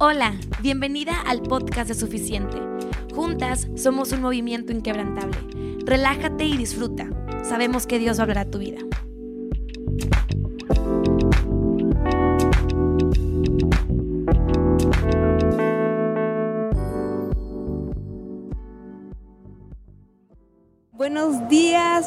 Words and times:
Hola, 0.00 0.36
bienvenida 0.62 1.20
al 1.22 1.42
podcast 1.42 1.88
de 1.88 1.94
Suficiente. 1.96 2.56
Juntas 3.12 3.66
somos 3.74 4.12
un 4.12 4.22
movimiento 4.22 4.70
inquebrantable. 4.70 5.36
Relájate 5.84 6.44
y 6.44 6.56
disfruta. 6.56 7.08
Sabemos 7.42 7.84
que 7.88 7.98
Dios 7.98 8.20
va 8.20 8.22
tu 8.44 8.60
vida. 8.60 8.78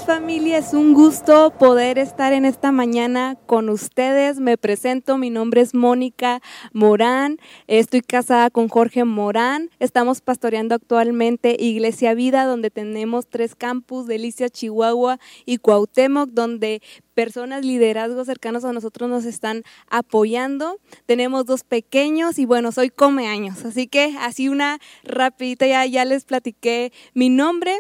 Familia, 0.02 0.58
es 0.58 0.74
un 0.74 0.94
gusto 0.94 1.54
poder 1.58 1.98
estar 1.98 2.34
en 2.34 2.46
esta 2.46 2.72
mañana 2.72 3.38
con 3.46 3.70
ustedes. 3.70 4.40
Me 4.40 4.58
presento, 4.58 5.18
mi 5.18 5.30
nombre 5.30 5.62
es 5.62 5.74
Mónica 5.76 6.42
Morán, 6.74 7.38
estoy 7.68 8.02
casada 8.02 8.50
con 8.50 8.68
Jorge 8.68 9.06
Morán, 9.06 9.70
estamos 9.80 10.22
pastoreando 10.22 10.76
actualmente 10.76 11.56
Iglesia 11.60 12.14
Vida, 12.14 12.46
donde 12.46 12.72
tenemos 12.72 13.28
tres 13.28 13.56
campus, 13.56 14.08
Delicia, 14.08 14.50
Chihuahua 14.50 15.20
y 15.46 15.58
Cuauhtémoc, 15.58 16.30
donde 16.32 16.82
personas, 17.14 17.64
liderazgos 17.64 18.26
cercanos 18.26 18.66
a 18.66 18.74
nosotros 18.74 19.10
nos 19.10 19.26
están 19.26 19.64
apoyando. 19.90 20.80
Tenemos 21.06 21.46
dos 21.46 21.64
pequeños 21.64 22.40
y 22.40 22.46
bueno, 22.46 22.72
soy 22.72 22.90
come 22.90 23.28
años, 23.28 23.64
así 23.66 23.88
que 23.88 24.16
así 24.20 24.50
una 24.50 24.80
rapidita 25.04 25.68
ya, 25.68 25.86
ya 25.86 26.06
les 26.06 26.26
platiqué 26.26 26.92
mi 27.14 27.30
nombre. 27.30 27.80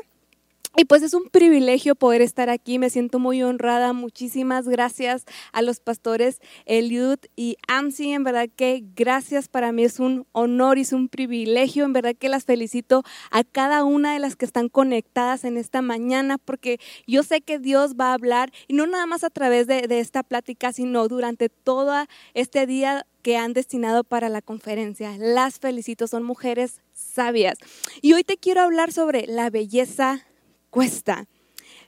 Y 0.77 0.85
pues 0.85 1.03
es 1.03 1.13
un 1.13 1.25
privilegio 1.25 1.95
poder 1.95 2.21
estar 2.21 2.49
aquí, 2.49 2.79
me 2.79 2.89
siento 2.89 3.19
muy 3.19 3.43
honrada. 3.43 3.91
Muchísimas 3.91 4.69
gracias 4.69 5.25
a 5.51 5.61
los 5.61 5.81
pastores 5.81 6.39
Eliud 6.65 7.19
y 7.35 7.57
Amsi, 7.67 8.13
en 8.13 8.23
verdad 8.23 8.47
que 8.55 8.85
gracias 8.95 9.49
para 9.49 9.73
mí 9.73 9.83
es 9.83 9.99
un 9.99 10.25
honor 10.31 10.77
y 10.77 10.81
es 10.81 10.93
un 10.93 11.09
privilegio, 11.09 11.83
en 11.83 11.91
verdad 11.91 12.15
que 12.17 12.29
las 12.29 12.45
felicito 12.45 13.03
a 13.31 13.43
cada 13.43 13.83
una 13.83 14.13
de 14.13 14.19
las 14.19 14.37
que 14.37 14.45
están 14.45 14.69
conectadas 14.69 15.43
en 15.43 15.57
esta 15.57 15.81
mañana, 15.81 16.37
porque 16.37 16.79
yo 17.05 17.23
sé 17.23 17.41
que 17.41 17.59
Dios 17.59 17.95
va 17.99 18.11
a 18.11 18.13
hablar, 18.13 18.53
y 18.69 18.73
no 18.73 18.87
nada 18.87 19.05
más 19.05 19.25
a 19.25 19.29
través 19.29 19.67
de, 19.67 19.87
de 19.87 19.99
esta 19.99 20.23
plática, 20.23 20.71
sino 20.71 21.09
durante 21.09 21.49
todo 21.49 22.05
este 22.33 22.65
día 22.65 23.05
que 23.21 23.35
han 23.35 23.51
destinado 23.51 24.05
para 24.05 24.29
la 24.29 24.41
conferencia. 24.41 25.15
Las 25.17 25.59
felicito, 25.59 26.07
son 26.07 26.23
mujeres 26.23 26.81
sabias. 26.93 27.57
Y 28.01 28.13
hoy 28.13 28.23
te 28.23 28.37
quiero 28.37 28.61
hablar 28.61 28.93
sobre 28.93 29.27
la 29.27 29.49
belleza 29.49 30.25
cuesta. 30.71 31.27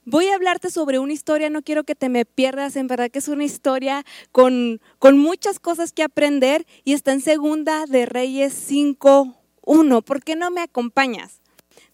Voy 0.05 0.27
a 0.27 0.35
hablarte 0.35 0.69
sobre 0.69 0.99
una 0.99 1.13
historia, 1.13 1.49
no 1.49 1.63
quiero 1.63 1.85
que 1.85 1.95
te 1.95 2.09
me 2.09 2.25
pierdas, 2.25 2.75
en 2.75 2.87
verdad 2.87 3.09
que 3.09 3.19
es 3.19 3.29
una 3.29 3.45
historia 3.45 4.05
con, 4.31 4.81
con 4.99 5.17
muchas 5.17 5.59
cosas 5.59 5.93
que 5.93 6.03
aprender 6.03 6.67
y 6.83 6.93
está 6.93 7.13
en 7.13 7.21
segunda 7.21 7.85
de 7.85 8.05
Reyes 8.05 8.69
5.1. 8.69 10.03
¿Por 10.03 10.23
qué 10.23 10.35
no 10.35 10.51
me 10.51 10.61
acompañas? 10.61 11.39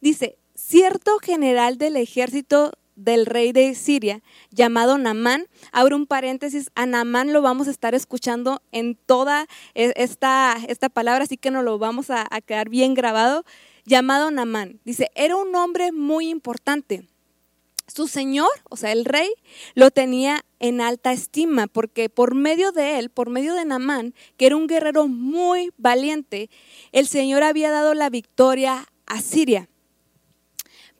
Dice, 0.01 0.39
cierto 0.55 1.19
general 1.19 1.77
del 1.77 1.95
ejército 1.95 2.71
del 2.95 3.25
rey 3.25 3.53
de 3.53 3.75
Siria, 3.75 4.21
llamado 4.51 4.97
Namán. 4.97 5.45
Abro 5.71 5.95
un 5.95 6.05
paréntesis, 6.05 6.69
a 6.75 6.85
Namán 6.85 7.31
lo 7.31 7.41
vamos 7.41 7.67
a 7.67 7.71
estar 7.71 7.95
escuchando 7.95 8.61
en 8.71 8.95
toda 8.95 9.47
e, 9.73 9.93
esta, 9.95 10.57
esta 10.67 10.89
palabra, 10.89 11.23
así 11.23 11.37
que 11.37 11.51
nos 11.51 11.63
lo 11.63 11.77
vamos 11.77 12.09
a, 12.09 12.27
a 12.29 12.41
quedar 12.41 12.69
bien 12.69 12.95
grabado 12.95 13.45
llamado 13.89 14.31
Namán. 14.31 14.79
Dice, 14.85 15.11
era 15.15 15.35
un 15.35 15.53
hombre 15.55 15.91
muy 15.91 16.29
importante. 16.29 17.07
Su 17.87 18.07
señor, 18.07 18.49
o 18.69 18.77
sea, 18.77 18.91
el 18.91 19.03
rey, 19.03 19.29
lo 19.73 19.89
tenía 19.89 20.45
en 20.59 20.79
alta 20.79 21.11
estima 21.11 21.65
porque 21.65 22.07
por 22.07 22.35
medio 22.35 22.71
de 22.71 22.99
él, 22.99 23.09
por 23.09 23.31
medio 23.31 23.55
de 23.55 23.65
Namán, 23.65 24.13
que 24.37 24.45
era 24.45 24.55
un 24.55 24.67
guerrero 24.67 25.07
muy 25.07 25.71
valiente, 25.77 26.51
el 26.91 27.07
Señor 27.07 27.41
había 27.41 27.71
dado 27.71 27.95
la 27.95 28.11
victoria 28.11 28.87
a 29.07 29.21
Siria. 29.21 29.69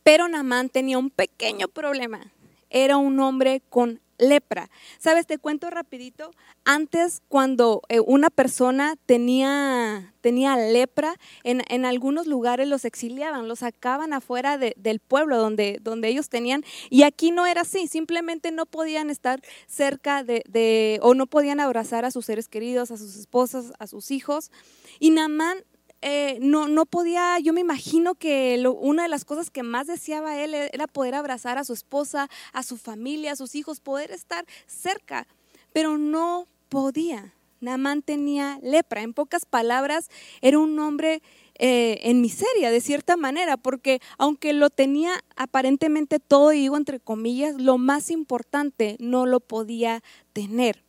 Pero 0.01 0.27
Namán 0.27 0.69
tenía 0.69 0.97
un 0.97 1.11
pequeño 1.11 1.67
problema. 1.67 2.33
Era 2.71 2.97
un 2.97 3.19
hombre 3.19 3.61
con 3.69 4.01
lepra. 4.19 4.69
Sabes, 4.99 5.25
te 5.25 5.37
cuento 5.37 5.69
rapidito, 5.69 6.31
antes 6.65 7.21
cuando 7.27 7.81
eh, 7.89 7.99
una 7.99 8.29
persona 8.29 8.95
tenía, 9.05 10.13
tenía 10.21 10.55
lepra, 10.57 11.15
en, 11.43 11.63
en, 11.69 11.85
algunos 11.85 12.27
lugares 12.27 12.67
los 12.67 12.85
exiliaban, 12.85 13.47
los 13.47 13.59
sacaban 13.59 14.13
afuera 14.13 14.57
del 14.57 14.99
pueblo 14.99 15.37
donde, 15.37 15.79
donde 15.81 16.09
ellos 16.09 16.29
tenían, 16.29 16.63
y 16.89 17.03
aquí 17.03 17.31
no 17.31 17.47
era 17.47 17.61
así, 17.61 17.87
simplemente 17.87 18.51
no 18.51 18.65
podían 18.65 19.09
estar 19.09 19.41
cerca 19.67 20.23
de, 20.23 20.43
de, 20.47 20.99
o 21.01 21.13
no 21.13 21.25
podían 21.25 21.59
abrazar 21.59 22.05
a 22.05 22.11
sus 22.11 22.25
seres 22.25 22.47
queridos, 22.47 22.91
a 22.91 22.97
sus 22.97 23.15
esposas, 23.15 23.73
a 23.79 23.87
sus 23.87 24.11
hijos. 24.11 24.51
Y 24.99 25.11
Namán 25.11 25.63
eh, 26.01 26.37
no, 26.41 26.67
no 26.67 26.85
podía, 26.85 27.39
yo 27.39 27.53
me 27.53 27.61
imagino 27.61 28.15
que 28.15 28.63
una 28.79 29.03
de 29.03 29.09
las 29.09 29.25
cosas 29.25 29.49
que 29.49 29.63
más 29.63 29.87
deseaba 29.87 30.41
él 30.41 30.53
e, 30.53 30.69
era 30.73 30.87
poder 30.87 31.15
abrazar 31.15 31.57
a 31.57 31.63
su 31.63 31.73
esposa, 31.73 32.29
a 32.53 32.63
su 32.63 32.77
familia, 32.77 33.33
a 33.33 33.35
sus 33.35 33.55
hijos, 33.55 33.79
poder 33.79 34.11
estar 34.11 34.45
cerca, 34.65 35.27
pero 35.73 35.97
no 35.97 36.47
podía. 36.69 37.33
Namán 37.61 38.01
tenía 38.01 38.57
lepra. 38.61 39.01
En 39.01 39.13
pocas 39.13 39.45
palabras, 39.45 40.09
era 40.41 40.59
un 40.59 40.79
hombre 40.79 41.21
eh, 41.55 41.99
en 42.03 42.21
miseria, 42.21 42.71
de 42.71 42.79
cierta 42.79 43.17
manera, 43.17 43.57
porque 43.57 43.99
aunque 44.17 44.53
lo 44.53 44.69
tenía 44.69 45.11
aparentemente 45.35 46.19
todo, 46.19 46.53
y 46.53 46.59
digo 46.61 46.77
entre 46.77 47.01
comillas, 47.01 47.55
lo 47.55 47.77
más 47.77 48.11
importante 48.11 48.95
no 48.99 49.25
lo 49.25 49.41
podía 49.41 50.01
tener. 50.31 50.88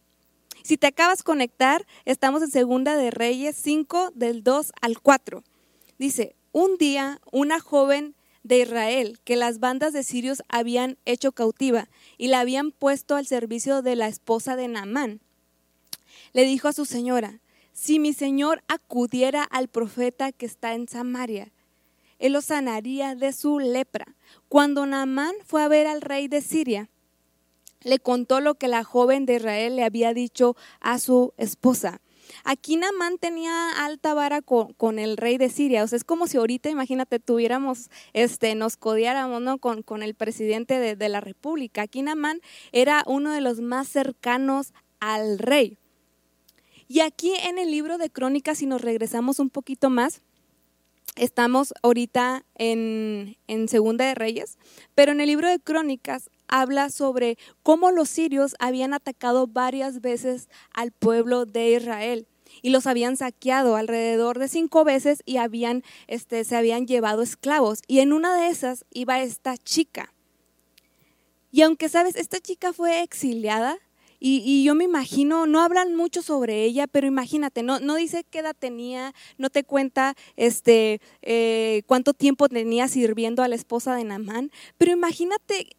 Si 0.62 0.76
te 0.76 0.87
acabas 0.87 1.19
de 1.19 1.25
conectar, 1.25 1.87
estamos 2.04 2.43
en 2.43 2.50
Segunda 2.50 2.97
de 2.97 3.10
Reyes 3.10 3.56
5 3.56 4.12
del 4.15 4.43
2 4.43 4.72
al 4.81 5.00
4. 5.00 5.43
Dice, 5.98 6.37
un 6.53 6.76
día 6.76 7.21
una 7.32 7.60
joven 7.60 8.15
de 8.43 8.60
Israel 8.60 9.19
que 9.25 9.37
las 9.37 9.59
bandas 9.59 9.93
de 9.93 10.03
sirios 10.03 10.43
habían 10.48 10.98
hecho 11.04 11.32
cautiva 11.32 11.88
y 12.19 12.28
la 12.28 12.41
habían 12.41 12.72
puesto 12.72 13.16
al 13.16 13.26
servicio 13.26 13.82
de 13.82 13.97
la 13.97 14.09
esposa 14.09 14.56
de 14.56 14.69
Naamán, 14.69 15.21
le 16.32 16.44
dijo 16.44 16.69
a 16.69 16.72
su 16.72 16.84
señora, 16.84 17.41
si 17.72 17.98
mi 17.98 18.12
señor 18.12 18.62
acudiera 18.69 19.42
al 19.44 19.69
profeta 19.69 20.32
que 20.32 20.47
está 20.47 20.75
en 20.75 20.88
Samaria, 20.88 21.53
él 22.19 22.34
lo 22.34 22.42
sanaría 22.42 23.15
de 23.15 23.32
su 23.32 23.59
lepra. 23.59 24.15
Cuando 24.48 24.84
Naamán 24.84 25.34
fue 25.44 25.62
a 25.62 25.69
ver 25.69 25.87
al 25.87 26.03
rey 26.03 26.28
de 26.28 26.42
Siria, 26.42 26.91
le 27.82 27.98
contó 27.98 28.41
lo 28.41 28.54
que 28.54 28.68
la 28.68 28.84
joven 28.84 29.26
de 29.26 29.36
Israel 29.36 29.76
le 29.76 29.84
había 29.84 30.14
dicho 30.14 30.56
a 30.80 30.98
su 30.98 31.32
esposa. 31.36 32.00
Aquí 32.44 32.76
Namán 32.76 33.18
tenía 33.18 33.72
alta 33.84 34.14
vara 34.14 34.41
con, 34.42 34.98
el 34.98 35.16
rey 35.16 35.38
de 35.38 35.48
Siria. 35.48 35.82
O 35.82 35.86
sea, 35.86 35.96
es 35.96 36.04
como 36.04 36.26
si 36.26 36.36
ahorita, 36.36 36.70
imagínate, 36.70 37.18
tuviéramos, 37.18 37.91
este, 38.12 38.54
nos 38.54 38.76
codiáramos 38.76 39.42
¿no? 39.42 39.58
con, 39.58 39.82
con 39.82 40.02
el 40.02 40.14
presidente 40.14 40.78
de, 40.78 40.96
de, 40.96 41.08
la 41.08 41.20
República. 41.20 41.82
Aquí 41.82 42.02
Namán 42.02 42.41
era 42.72 43.02
uno 43.06 43.32
de 43.32 43.41
los 43.41 43.60
más 43.60 43.88
cercanos 43.88 44.72
al 45.00 45.38
rey. 45.38 45.78
Y 46.88 47.00
aquí 47.00 47.32
en 47.44 47.58
el 47.58 47.70
libro 47.70 47.98
de 47.98 48.10
Crónicas, 48.10 48.58
si 48.58 48.66
nos 48.66 48.80
regresamos 48.82 49.38
un 49.38 49.50
poquito 49.50 49.91
más, 49.91 50.22
estamos 51.16 51.72
ahorita 51.82 52.44
en, 52.56 53.36
en 53.47 53.68
Segunda 53.68 54.06
de 54.06 54.14
Reyes, 54.14 54.58
pero 54.94 55.12
en 55.12 55.20
el 55.20 55.28
libro 55.28 55.48
de 55.48 55.60
Crónicas 55.60 56.30
habla 56.50 56.90
sobre 56.90 57.38
cómo 57.62 57.90
los 57.90 58.08
sirios 58.10 58.54
habían 58.58 58.92
atacado 58.92 59.46
varias 59.46 60.00
veces 60.00 60.48
al 60.72 60.92
pueblo 60.92 61.46
de 61.46 61.72
Israel 61.72 62.26
y 62.62 62.70
los 62.70 62.86
habían 62.86 63.16
saqueado 63.16 63.76
alrededor 63.76 64.38
de 64.38 64.48
cinco 64.48 64.84
veces 64.84 65.22
y 65.24 65.36
habían, 65.36 65.82
este, 66.08 66.44
se 66.44 66.56
habían 66.56 66.86
llevado 66.86 67.22
esclavos. 67.22 67.80
Y 67.86 68.00
en 68.00 68.12
una 68.12 68.36
de 68.36 68.48
esas 68.48 68.84
iba 68.90 69.22
esta 69.22 69.56
chica. 69.56 70.12
Y 71.52 71.62
aunque 71.62 71.88
sabes, 71.88 72.16
esta 72.16 72.40
chica 72.40 72.72
fue 72.72 73.02
exiliada, 73.02 73.78
y, 74.22 74.62
yo 74.64 74.74
me 74.74 74.84
imagino, 74.84 75.46
no 75.46 75.62
hablan 75.62 75.94
mucho 75.96 76.20
sobre 76.20 76.64
ella, 76.64 76.86
pero 76.86 77.06
imagínate, 77.06 77.62
no, 77.62 77.80
no 77.80 77.94
dice 77.94 78.22
qué 78.28 78.41
edad 78.41 78.54
tenía, 78.56 79.14
no 79.38 79.48
te 79.48 79.64
cuenta 79.64 80.14
este, 80.36 81.00
eh, 81.22 81.82
cuánto 81.86 82.12
tiempo 82.12 82.50
tenía 82.50 82.86
sirviendo 82.86 83.42
a 83.42 83.48
la 83.48 83.54
esposa 83.54 83.94
de 83.94 84.04
Namán, 84.04 84.50
pero 84.76 84.92
imagínate 84.92 85.70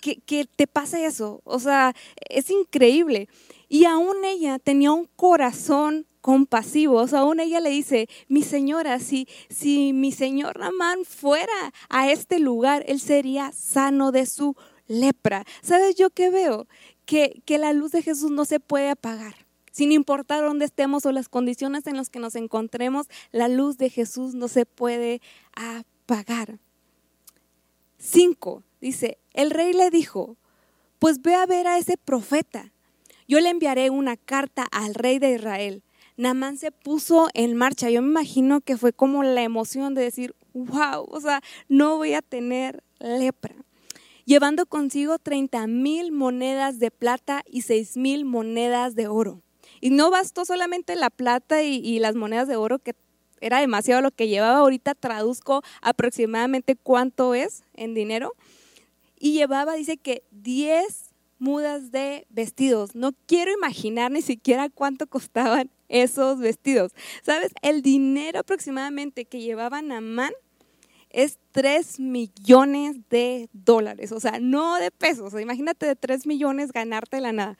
que, 0.00 0.48
te 0.56 0.66
pasa 0.66 1.04
eso, 1.04 1.40
o 1.44 1.58
sea, 1.58 1.94
es 2.28 2.50
increíble. 2.50 3.28
Y 3.68 3.84
aún 3.84 4.24
ella 4.24 4.58
tenía 4.58 4.92
un 4.92 5.08
corazón 5.16 6.06
compasivo. 6.20 6.96
O 6.96 7.06
sea, 7.06 7.20
aún 7.20 7.38
ella 7.38 7.60
le 7.60 7.70
dice, 7.70 8.08
mi 8.28 8.42
señora, 8.42 8.98
si, 8.98 9.28
si 9.48 9.92
mi 9.92 10.10
señor 10.10 10.58
Namán 10.58 11.04
fuera 11.04 11.72
a 11.88 12.10
este 12.10 12.40
lugar, 12.40 12.84
él 12.88 13.00
sería 13.00 13.52
sano 13.52 14.10
de 14.10 14.26
su 14.26 14.56
lepra. 14.88 15.44
¿Sabes 15.62 15.94
yo 15.94 16.10
qué 16.10 16.30
veo? 16.30 16.66
que, 17.44 17.58
la 17.58 17.72
luz 17.72 17.90
de 17.90 18.02
Jesús 18.02 18.30
no 18.30 18.44
se 18.44 18.60
puede 18.60 18.88
apagar. 18.88 19.34
Sin 19.72 19.90
importar 19.90 20.42
dónde 20.44 20.64
estemos 20.64 21.06
o 21.06 21.12
las 21.12 21.28
condiciones 21.28 21.86
en 21.86 21.96
las 21.96 22.08
que 22.08 22.20
nos 22.20 22.36
encontremos, 22.36 23.08
la 23.32 23.48
luz 23.48 23.78
de 23.78 23.90
Jesús 23.90 24.34
no 24.34 24.46
se 24.46 24.64
puede 24.64 25.20
apagar. 25.54 26.58
Cinco, 27.98 28.62
dice, 28.80 29.18
el 29.34 29.50
rey 29.50 29.72
le 29.72 29.90
dijo, 29.90 30.36
pues 30.98 31.22
ve 31.22 31.34
a 31.34 31.46
ver 31.46 31.66
a 31.66 31.78
ese 31.78 31.96
profeta. 31.96 32.72
Yo 33.28 33.40
le 33.40 33.48
enviaré 33.48 33.90
una 33.90 34.16
carta 34.16 34.66
al 34.70 34.94
rey 34.94 35.18
de 35.18 35.34
Israel. 35.34 35.82
Namán 36.16 36.58
se 36.58 36.72
puso 36.72 37.28
en 37.32 37.56
marcha. 37.56 37.90
Yo 37.90 38.02
me 38.02 38.08
imagino 38.08 38.60
que 38.60 38.76
fue 38.76 38.92
como 38.92 39.22
la 39.22 39.42
emoción 39.42 39.94
de 39.94 40.02
decir, 40.02 40.34
wow, 40.52 41.06
o 41.08 41.20
sea, 41.20 41.40
no 41.68 41.96
voy 41.96 42.14
a 42.14 42.22
tener 42.22 42.82
lepra. 42.98 43.54
Llevando 44.26 44.66
consigo 44.66 45.18
30 45.18 45.66
mil 45.66 46.12
monedas 46.12 46.78
de 46.78 46.90
plata 46.90 47.42
y 47.46 47.62
6 47.62 47.96
mil 47.96 48.24
monedas 48.24 48.94
de 48.94 49.08
oro. 49.08 49.42
Y 49.80 49.90
no 49.90 50.10
bastó 50.10 50.44
solamente 50.44 50.94
la 50.94 51.08
plata 51.08 51.62
y, 51.62 51.76
y 51.76 51.98
las 52.00 52.14
monedas 52.14 52.46
de 52.48 52.56
oro, 52.56 52.78
que 52.78 52.94
era 53.40 53.60
demasiado 53.60 54.02
lo 54.02 54.10
que 54.10 54.28
llevaba. 54.28 54.58
Ahorita 54.58 54.94
traduzco 54.94 55.62
aproximadamente 55.80 56.76
cuánto 56.76 57.34
es 57.34 57.64
en 57.74 57.94
dinero. 57.94 58.34
Y 59.20 59.34
llevaba, 59.34 59.74
dice 59.74 59.98
que 59.98 60.24
10 60.32 61.10
mudas 61.38 61.92
de 61.92 62.26
vestidos. 62.30 62.94
No 62.94 63.12
quiero 63.26 63.52
imaginar 63.52 64.10
ni 64.10 64.22
siquiera 64.22 64.70
cuánto 64.70 65.06
costaban 65.06 65.70
esos 65.88 66.38
vestidos. 66.38 66.92
¿Sabes? 67.22 67.52
El 67.62 67.82
dinero 67.82 68.40
aproximadamente 68.40 69.26
que 69.26 69.40
llevaba 69.40 69.82
Namán 69.82 70.32
es 71.10 71.38
3 71.52 72.00
millones 72.00 72.96
de 73.10 73.48
dólares. 73.52 74.10
O 74.12 74.20
sea, 74.20 74.38
no 74.40 74.76
de 74.76 74.90
pesos. 74.90 75.38
imagínate 75.40 75.86
de 75.86 75.96
3 75.96 76.26
millones 76.26 76.72
ganarte 76.72 77.20
la 77.20 77.32
nada. 77.32 77.58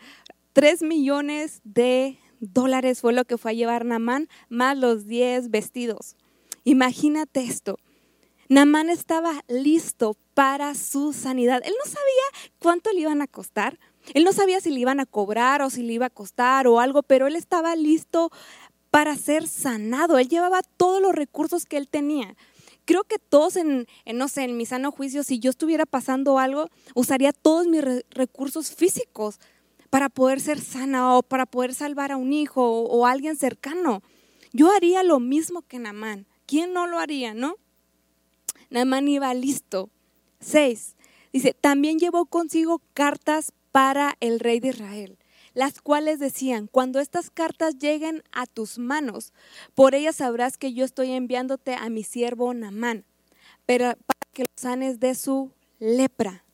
3 0.54 0.82
millones 0.82 1.60
de 1.62 2.18
dólares 2.40 3.02
fue 3.02 3.12
lo 3.12 3.24
que 3.24 3.36
fue 3.36 3.50
a 3.50 3.54
llevar 3.54 3.84
Namán, 3.84 4.28
más 4.48 4.78
los 4.78 5.06
10 5.06 5.50
vestidos. 5.50 6.16
Imagínate 6.64 7.42
esto. 7.42 7.78
Namán 8.48 8.88
estaba 8.88 9.44
listo 9.48 10.16
para 10.40 10.74
su 10.74 11.12
sanidad. 11.12 11.60
Él 11.66 11.74
no 11.78 11.84
sabía 11.84 12.48
cuánto 12.58 12.90
le 12.92 13.00
iban 13.00 13.20
a 13.20 13.26
costar. 13.26 13.78
Él 14.14 14.24
no 14.24 14.32
sabía 14.32 14.58
si 14.62 14.70
le 14.70 14.80
iban 14.80 14.98
a 14.98 15.04
cobrar 15.04 15.60
o 15.60 15.68
si 15.68 15.82
le 15.82 15.92
iba 15.92 16.06
a 16.06 16.10
costar 16.10 16.66
o 16.66 16.80
algo, 16.80 17.02
pero 17.02 17.26
él 17.26 17.36
estaba 17.36 17.76
listo 17.76 18.32
para 18.90 19.16
ser 19.16 19.46
sanado. 19.46 20.16
Él 20.16 20.30
llevaba 20.30 20.62
todos 20.78 21.02
los 21.02 21.14
recursos 21.14 21.66
que 21.66 21.76
él 21.76 21.88
tenía. 21.88 22.38
Creo 22.86 23.04
que 23.04 23.18
todos 23.18 23.56
en, 23.56 23.86
no 24.14 24.28
sé, 24.28 24.44
en 24.44 24.56
mi 24.56 24.64
sano 24.64 24.92
juicio, 24.92 25.24
si 25.24 25.40
yo 25.40 25.50
estuviera 25.50 25.84
pasando 25.84 26.38
algo, 26.38 26.70
usaría 26.94 27.34
todos 27.34 27.66
mis 27.66 27.84
recursos 28.08 28.74
físicos 28.74 29.40
para 29.90 30.08
poder 30.08 30.40
ser 30.40 30.58
sana 30.58 31.18
o 31.18 31.22
para 31.22 31.44
poder 31.44 31.74
salvar 31.74 32.12
a 32.12 32.16
un 32.16 32.32
hijo 32.32 32.64
o, 32.64 32.86
o 32.86 33.04
a 33.04 33.10
alguien 33.10 33.36
cercano. 33.36 34.02
Yo 34.54 34.72
haría 34.72 35.02
lo 35.02 35.20
mismo 35.20 35.60
que 35.60 35.78
Namán. 35.78 36.26
¿Quién 36.46 36.72
no 36.72 36.86
lo 36.86 36.98
haría, 36.98 37.34
no? 37.34 37.56
Namán 38.70 39.06
iba 39.06 39.34
listo. 39.34 39.90
Seis, 40.40 40.96
dice, 41.32 41.54
también 41.54 41.98
llevó 41.98 42.24
consigo 42.24 42.80
cartas 42.94 43.52
para 43.72 44.16
el 44.20 44.40
rey 44.40 44.58
de 44.58 44.68
Israel, 44.68 45.18
las 45.52 45.80
cuales 45.80 46.18
decían, 46.18 46.66
cuando 46.66 46.98
estas 46.98 47.30
cartas 47.30 47.78
lleguen 47.78 48.22
a 48.32 48.46
tus 48.46 48.78
manos, 48.78 49.32
por 49.74 49.94
ellas 49.94 50.16
sabrás 50.16 50.56
que 50.56 50.72
yo 50.72 50.84
estoy 50.84 51.12
enviándote 51.12 51.74
a 51.74 51.90
mi 51.90 52.02
siervo 52.02 52.54
Namán, 52.54 53.04
para 53.66 53.96
que 54.32 54.42
lo 54.42 54.52
sanes 54.56 54.98
de 54.98 55.14
su 55.14 55.52
lepra. 55.78 56.44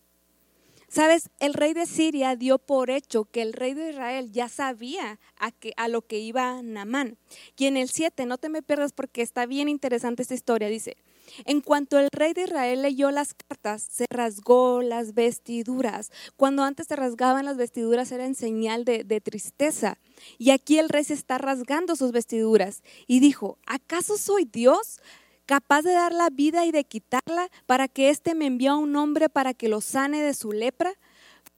Sabes, 0.89 1.31
el 1.41 1.55
rey 1.55 1.75
de 1.75 1.87
Siria 1.87 2.37
dio 2.37 2.59
por 2.59 2.91
hecho 2.91 3.25
que 3.25 3.43
el 3.43 3.53
rey 3.53 3.75
de 3.75 3.91
Israel 3.91 4.33
ya 4.33 4.49
sabía 4.49 5.19
a, 5.39 5.53
a 5.77 5.89
lo 5.89 6.03
que 6.03 6.19
iba 6.19 6.63
Namán. 6.63 7.19
Y 7.57 7.67
en 7.67 7.77
el 7.77 7.89
7, 7.89 8.25
no 8.27 8.39
te 8.39 8.49
me 8.49 8.63
pierdas 8.63 8.93
porque 8.93 9.23
está 9.23 9.47
bien 9.47 9.69
interesante 9.69 10.23
esta 10.23 10.35
historia, 10.35 10.69
dice, 10.69 10.97
en 11.45 11.61
cuanto 11.61 11.99
el 11.99 12.09
rey 12.13 12.33
de 12.33 12.43
Israel 12.43 12.83
leyó 12.83 13.11
las 13.11 13.35
cartas, 13.35 13.87
se 13.91 14.07
rasgó 14.11 14.83
las 14.83 15.15
vestiduras. 15.15 16.11
Cuando 16.37 16.63
antes 16.63 16.87
se 16.87 16.97
rasgaban 16.97 17.45
las 17.45 17.57
vestiduras 17.57 18.13
era 18.13 18.25
en 18.27 18.35
señal 18.35 18.85
de, 18.85 19.05
de, 19.05 19.21
tristeza. 19.21 19.99
Y 20.39 20.51
aquí 20.51 20.79
el 20.79 20.89
rey 20.89 21.05
se 21.05 21.15
está 21.15 21.39
rasgando 21.39 21.97
sus 21.97 22.13
vestiduras 22.13 22.83
y 23.07 23.21
dijo, 23.21 23.59
¿acaso 23.67 24.17
soy 24.17 24.45
Dios? 24.45 25.01
capaz 25.47 25.83
de 25.83 25.93
dar 25.93 26.13
la 26.13 26.29
vida 26.29 26.67
y 26.67 26.73
de 26.73 26.85
quitarla 26.85 27.49
para 27.67 27.89
que 27.89 28.11
éste 28.11 28.35
me 28.35 28.47
envíe 28.47 28.67
a 28.67 28.75
un 28.75 28.97
hombre 28.97 29.29
para 29.29 29.55
que 29.55 29.69
lo 29.69 29.81
sane 29.81 30.21
de 30.21 30.35
su 30.35 30.53
lepra? 30.53 30.93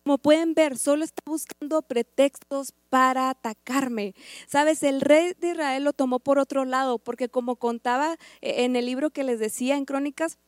Como 0.08 0.16
pueden 0.16 0.54
ver, 0.54 0.78
solo 0.78 1.04
está 1.04 1.22
buscando 1.26 1.82
pretextos 1.82 2.72
para 2.88 3.28
atacarme. 3.28 4.14
Sabes, 4.46 4.82
el 4.82 5.02
rey 5.02 5.34
de 5.38 5.50
Israel 5.50 5.84
lo 5.84 5.92
tomó 5.92 6.18
por 6.18 6.38
otro 6.38 6.64
lado, 6.64 6.98
porque 6.98 7.28
como 7.28 7.56
contaba 7.56 8.14
eh, 8.40 8.64
en 8.64 8.74
el 8.74 8.86
libro 8.86 9.10
que 9.10 9.22
les 9.22 9.38
decía 9.38 9.76
en 9.76 9.84
Crónicas, 9.84 10.38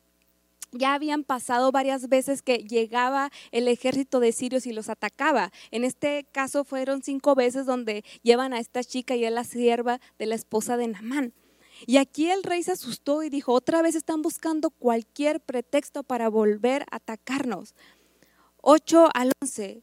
ya 0.72 0.94
habían 0.94 1.24
pasado 1.24 1.72
varias 1.72 2.08
veces 2.08 2.40
que 2.40 2.56
llegaba 2.56 3.30
el 3.50 3.68
ejército 3.68 4.18
de 4.18 4.32
sirios 4.32 4.64
y 4.64 4.72
los 4.72 4.88
atacaba. 4.88 5.52
En 5.70 5.84
este 5.84 6.24
caso 6.32 6.64
fueron 6.64 7.02
cinco 7.02 7.34
veces 7.34 7.66
donde 7.66 8.02
llevan 8.22 8.54
a 8.54 8.60
esta 8.60 8.82
chica 8.82 9.14
y 9.14 9.26
es 9.26 9.32
la 9.32 9.44
sierva 9.44 10.00
de 10.18 10.24
la 10.24 10.36
esposa 10.36 10.78
de 10.78 10.88
Namán. 10.88 11.34
Y 11.86 11.98
aquí 11.98 12.30
el 12.30 12.44
rey 12.44 12.62
se 12.62 12.72
asustó 12.72 13.22
y 13.22 13.28
dijo, 13.28 13.52
otra 13.52 13.82
vez 13.82 13.94
están 13.94 14.22
buscando 14.22 14.70
cualquier 14.70 15.38
pretexto 15.40 16.02
para 16.02 16.30
volver 16.30 16.86
a 16.90 16.96
atacarnos. 16.96 17.74
8 18.62 19.08
al 19.14 19.32
11. 19.42 19.82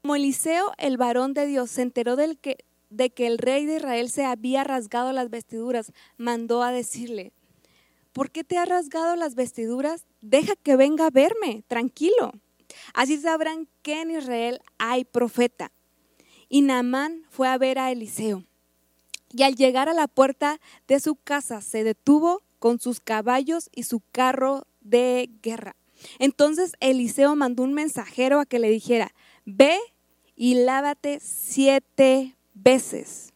Como 0.00 0.16
Eliseo, 0.16 0.72
el 0.78 0.96
varón 0.96 1.34
de 1.34 1.46
Dios, 1.46 1.70
se 1.70 1.82
enteró 1.82 2.16
que, 2.40 2.64
de 2.90 3.10
que 3.10 3.26
el 3.26 3.38
rey 3.38 3.66
de 3.66 3.76
Israel 3.76 4.10
se 4.10 4.24
había 4.24 4.64
rasgado 4.64 5.12
las 5.12 5.30
vestiduras, 5.30 5.92
mandó 6.16 6.62
a 6.62 6.72
decirle, 6.72 7.32
¿por 8.12 8.30
qué 8.30 8.44
te 8.44 8.58
has 8.58 8.68
rasgado 8.68 9.16
las 9.16 9.34
vestiduras? 9.34 10.04
Deja 10.20 10.54
que 10.56 10.76
venga 10.76 11.06
a 11.06 11.10
verme, 11.10 11.64
tranquilo. 11.68 12.32
Así 12.94 13.18
sabrán 13.18 13.68
que 13.82 14.00
en 14.00 14.10
Israel 14.10 14.60
hay 14.78 15.04
profeta. 15.04 15.72
Y 16.48 16.62
Naamán 16.62 17.24
fue 17.30 17.48
a 17.48 17.58
ver 17.58 17.78
a 17.78 17.90
Eliseo. 17.90 18.44
Y 19.30 19.42
al 19.42 19.56
llegar 19.56 19.88
a 19.88 19.94
la 19.94 20.08
puerta 20.08 20.60
de 20.88 21.00
su 21.00 21.16
casa 21.16 21.62
se 21.62 21.84
detuvo 21.84 22.42
con 22.58 22.78
sus 22.78 23.00
caballos 23.00 23.70
y 23.74 23.84
su 23.84 24.02
carro 24.12 24.66
de 24.80 25.30
guerra. 25.42 25.76
Entonces 26.18 26.72
Eliseo 26.80 27.36
mandó 27.36 27.62
un 27.62 27.74
mensajero 27.74 28.40
a 28.40 28.46
que 28.46 28.58
le 28.58 28.70
dijera, 28.70 29.14
ve 29.44 29.78
y 30.36 30.54
lávate 30.54 31.18
siete 31.20 32.36
veces 32.54 33.32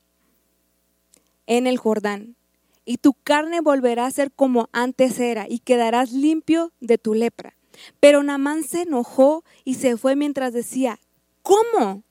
en 1.47 1.67
el 1.67 1.79
Jordán, 1.79 2.37
y 2.85 2.99
tu 2.99 3.15
carne 3.15 3.61
volverá 3.61 4.07
a 4.07 4.11
ser 4.11 4.33
como 4.33 4.69
antes 4.73 5.19
era, 5.19 5.47
y 5.49 5.59
quedarás 5.61 6.13
limpio 6.13 6.73
de 6.81 6.99
tu 6.99 7.15
lepra. 7.15 7.57
Pero 8.01 8.23
Namán 8.23 8.65
se 8.65 8.83
enojó 8.83 9.45
y 9.65 9.75
se 9.75 9.97
fue 9.97 10.17
mientras 10.17 10.53
decía, 10.53 10.99
¿cómo? 11.43 12.03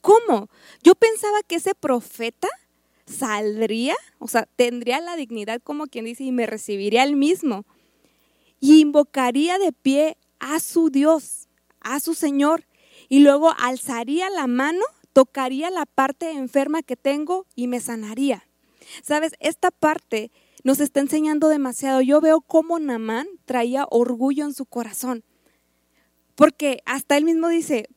¿Cómo? 0.00 0.48
Yo 0.82 0.94
pensaba 0.94 1.38
que 1.46 1.56
ese 1.56 1.74
profeta 1.74 2.48
saldría, 3.06 3.96
o 4.18 4.28
sea, 4.28 4.46
tendría 4.56 5.00
la 5.00 5.16
dignidad 5.16 5.60
como 5.62 5.86
quien 5.86 6.04
dice, 6.04 6.24
y 6.24 6.32
me 6.32 6.46
recibiría 6.46 7.04
el 7.04 7.16
mismo 7.16 7.64
y 8.64 8.80
invocaría 8.80 9.58
de 9.58 9.72
pie 9.72 10.16
a 10.38 10.58
su 10.58 10.88
Dios, 10.88 11.48
a 11.80 12.00
su 12.00 12.14
Señor, 12.14 12.64
y 13.10 13.18
luego 13.18 13.52
alzaría 13.58 14.30
la 14.30 14.46
mano, 14.46 14.80
tocaría 15.12 15.68
la 15.68 15.84
parte 15.84 16.30
enferma 16.30 16.82
que 16.82 16.96
tengo 16.96 17.44
y 17.54 17.66
me 17.66 17.78
sanaría. 17.80 18.48
Sabes, 19.02 19.34
esta 19.38 19.70
parte 19.70 20.30
nos 20.62 20.80
está 20.80 21.00
enseñando 21.00 21.48
demasiado. 21.48 22.00
Yo 22.00 22.22
veo 22.22 22.40
cómo 22.40 22.78
Namán 22.78 23.26
traía 23.44 23.84
orgullo 23.90 24.46
en 24.46 24.54
su 24.54 24.64
corazón. 24.64 25.24
Porque 26.34 26.80
hasta 26.86 27.18
él 27.18 27.24
mismo 27.24 27.48
dice, 27.48 27.90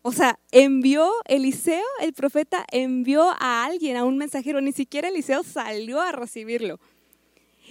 o 0.00 0.12
sea, 0.12 0.38
envió 0.50 1.12
Eliseo, 1.26 1.84
el 2.00 2.14
profeta, 2.14 2.64
envió 2.72 3.34
a 3.38 3.66
alguien, 3.66 3.98
a 3.98 4.04
un 4.04 4.16
mensajero, 4.16 4.62
ni 4.62 4.72
siquiera 4.72 5.08
Eliseo 5.08 5.42
salió 5.42 6.00
a 6.00 6.10
recibirlo. 6.10 6.80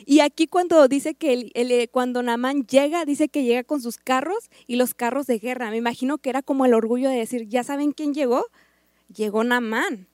Y 0.06 0.20
aquí 0.20 0.48
cuando 0.48 0.88
dice 0.88 1.16
que 1.16 1.34
el, 1.34 1.52
eh, 1.54 1.88
cuando 1.90 2.24
Namán 2.24 2.66
llega, 2.66 3.06
dice 3.06 3.30
que 3.30 3.44
llega 3.44 3.64
con 3.64 3.82
sus 3.82 3.98
carros 3.98 4.50
y 4.68 4.76
los 4.76 4.94
carros 4.94 5.28
de 5.28 5.40
guerra. 5.40 5.70
Me 5.70 5.78
imagino 5.78 6.18
que 6.18 6.30
era 6.30 6.42
como 6.42 6.66
el 6.66 6.74
orgullo 6.74 7.10
de 7.10 7.18
decir, 7.18 7.48
¿ya 7.48 7.64
saben 7.64 7.92
quién 7.92 8.14
llegó? 8.14 8.46
Llegó 9.14 9.44
Namán, 9.44 10.08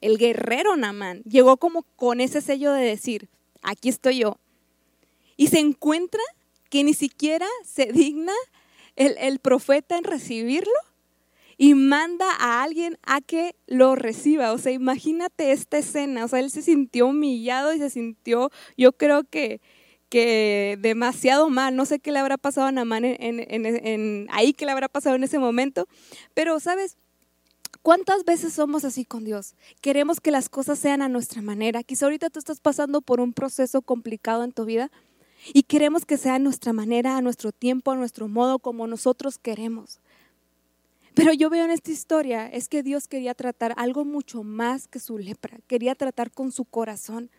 el 0.00 0.18
guerrero 0.18 0.76
Namán. 0.76 1.22
Llegó 1.22 1.56
como 1.56 1.82
con 1.96 2.20
ese 2.20 2.40
sello 2.40 2.72
de 2.72 2.84
decir, 2.84 3.28
aquí 3.62 3.88
estoy 3.88 4.18
yo. 4.18 4.38
Y 5.36 5.48
se 5.48 5.58
encuentra 5.58 6.22
que 6.68 6.84
ni 6.84 6.94
siquiera 6.94 7.46
se 7.64 7.86
digna 7.86 8.34
el, 8.96 9.16
el 9.18 9.38
profeta 9.38 9.96
en 9.96 10.04
recibirlo 10.04 10.72
y 11.62 11.74
manda 11.74 12.24
a 12.38 12.62
alguien 12.62 12.96
a 13.02 13.20
que 13.20 13.54
lo 13.66 13.94
reciba. 13.94 14.52
O 14.52 14.56
sea, 14.56 14.72
imagínate 14.72 15.52
esta 15.52 15.76
escena. 15.76 16.24
O 16.24 16.28
sea, 16.28 16.38
él 16.38 16.50
se 16.50 16.62
sintió 16.62 17.08
humillado 17.08 17.74
y 17.74 17.78
se 17.78 17.90
sintió, 17.90 18.50
yo 18.78 18.94
creo 18.94 19.24
que, 19.24 19.60
que 20.08 20.78
demasiado 20.80 21.50
mal. 21.50 21.76
No 21.76 21.84
sé 21.84 21.98
qué 21.98 22.12
le 22.12 22.18
habrá 22.18 22.38
pasado 22.38 22.68
a 22.68 22.72
Namán 22.72 23.04
en, 23.04 24.26
ahí, 24.30 24.54
qué 24.54 24.64
le 24.64 24.72
habrá 24.72 24.88
pasado 24.88 25.16
en 25.16 25.22
ese 25.22 25.38
momento. 25.38 25.86
Pero, 26.32 26.58
¿sabes? 26.60 26.96
¿Cuántas 27.82 28.24
veces 28.24 28.54
somos 28.54 28.86
así 28.86 29.04
con 29.04 29.24
Dios? 29.26 29.54
Queremos 29.82 30.22
que 30.22 30.30
las 30.30 30.48
cosas 30.48 30.78
sean 30.78 31.02
a 31.02 31.10
nuestra 31.10 31.42
manera. 31.42 31.82
Quizá 31.82 32.06
ahorita 32.06 32.30
tú 32.30 32.38
estás 32.38 32.60
pasando 32.60 33.02
por 33.02 33.20
un 33.20 33.34
proceso 33.34 33.82
complicado 33.82 34.44
en 34.44 34.52
tu 34.52 34.64
vida 34.64 34.90
y 35.52 35.64
queremos 35.64 36.06
que 36.06 36.16
sea 36.16 36.36
a 36.36 36.38
nuestra 36.38 36.72
manera, 36.72 37.18
a 37.18 37.20
nuestro 37.20 37.52
tiempo, 37.52 37.90
a 37.90 37.96
nuestro 37.96 38.28
modo, 38.28 38.60
como 38.60 38.86
nosotros 38.86 39.36
queremos. 39.36 40.00
Pero 41.14 41.32
yo 41.32 41.50
veo 41.50 41.64
en 41.64 41.70
esta 41.70 41.90
historia 41.90 42.46
es 42.46 42.68
que 42.68 42.82
Dios 42.82 43.08
quería 43.08 43.34
tratar 43.34 43.74
algo 43.76 44.04
mucho 44.04 44.42
más 44.42 44.86
que 44.86 45.00
su 45.00 45.18
lepra, 45.18 45.58
quería 45.66 45.94
tratar 45.94 46.30
con 46.30 46.52
su 46.52 46.64
corazón. 46.64 47.30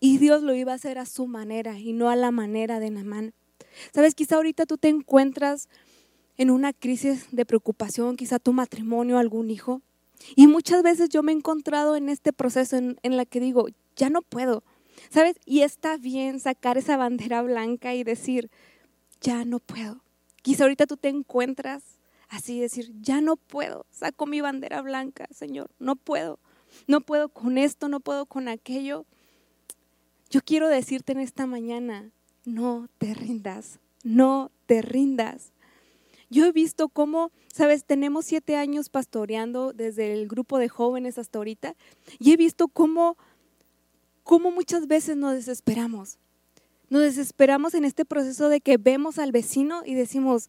Y 0.00 0.18
Dios 0.18 0.42
lo 0.42 0.54
iba 0.54 0.72
a 0.72 0.74
hacer 0.74 0.98
a 0.98 1.06
su 1.06 1.26
manera 1.26 1.78
y 1.78 1.92
no 1.92 2.10
a 2.10 2.16
la 2.16 2.30
manera 2.30 2.78
de 2.80 2.90
Namán. 2.90 3.32
Sabes, 3.94 4.14
quizá 4.14 4.36
ahorita 4.36 4.66
tú 4.66 4.76
te 4.76 4.88
encuentras 4.88 5.68
en 6.36 6.50
una 6.50 6.72
crisis 6.72 7.26
de 7.32 7.46
preocupación, 7.46 8.16
quizá 8.16 8.38
tu 8.38 8.52
matrimonio, 8.52 9.18
algún 9.18 9.50
hijo. 9.50 9.80
Y 10.36 10.46
muchas 10.46 10.82
veces 10.82 11.08
yo 11.08 11.22
me 11.22 11.32
he 11.32 11.36
encontrado 11.36 11.96
en 11.96 12.08
este 12.08 12.32
proceso 12.32 12.76
en, 12.76 12.98
en 13.02 13.16
la 13.16 13.24
que 13.24 13.40
digo, 13.40 13.66
ya 13.96 14.10
no 14.10 14.22
puedo, 14.22 14.62
¿sabes? 15.10 15.36
Y 15.46 15.62
está 15.62 15.96
bien 15.96 16.40
sacar 16.40 16.76
esa 16.76 16.96
bandera 16.96 17.40
blanca 17.42 17.94
y 17.94 18.04
decir, 18.04 18.50
ya 19.20 19.44
no 19.44 19.58
puedo. 19.58 20.02
Quizá 20.42 20.64
ahorita 20.64 20.86
tú 20.86 20.96
te 20.96 21.08
encuentras 21.08 21.97
así, 22.28 22.60
decir, 22.60 22.92
ya 23.00 23.20
no 23.20 23.36
puedo, 23.36 23.86
saco 23.90 24.26
mi 24.26 24.40
bandera 24.40 24.82
blanca, 24.82 25.28
Señor, 25.30 25.70
no 25.78 25.96
puedo, 25.96 26.38
no 26.86 27.00
puedo 27.00 27.28
con 27.28 27.58
esto, 27.58 27.88
no 27.88 28.00
puedo 28.00 28.26
con 28.26 28.48
aquello. 28.48 29.06
Yo 30.30 30.40
quiero 30.42 30.68
decirte 30.68 31.12
en 31.12 31.20
esta 31.20 31.46
mañana, 31.46 32.10
no 32.44 32.88
te 32.98 33.14
rindas, 33.14 33.80
no 34.02 34.50
te 34.66 34.82
rindas. 34.82 35.52
Yo 36.30 36.44
he 36.44 36.52
visto 36.52 36.90
cómo, 36.90 37.30
sabes, 37.52 37.84
tenemos 37.84 38.26
siete 38.26 38.56
años 38.56 38.90
pastoreando 38.90 39.72
desde 39.72 40.12
el 40.12 40.28
grupo 40.28 40.58
de 40.58 40.68
jóvenes 40.68 41.18
hasta 41.18 41.38
ahorita 41.38 41.74
y 42.18 42.32
he 42.32 42.36
visto 42.36 42.68
cómo, 42.68 43.16
cómo 44.24 44.50
muchas 44.50 44.86
veces 44.86 45.16
nos 45.16 45.32
desesperamos. 45.32 46.18
Nos 46.90 47.02
desesperamos 47.02 47.74
en 47.74 47.84
este 47.84 48.04
proceso 48.04 48.48
de 48.48 48.60
que 48.60 48.76
vemos 48.76 49.18
al 49.18 49.32
vecino 49.32 49.82
y 49.84 49.94
decimos, 49.94 50.48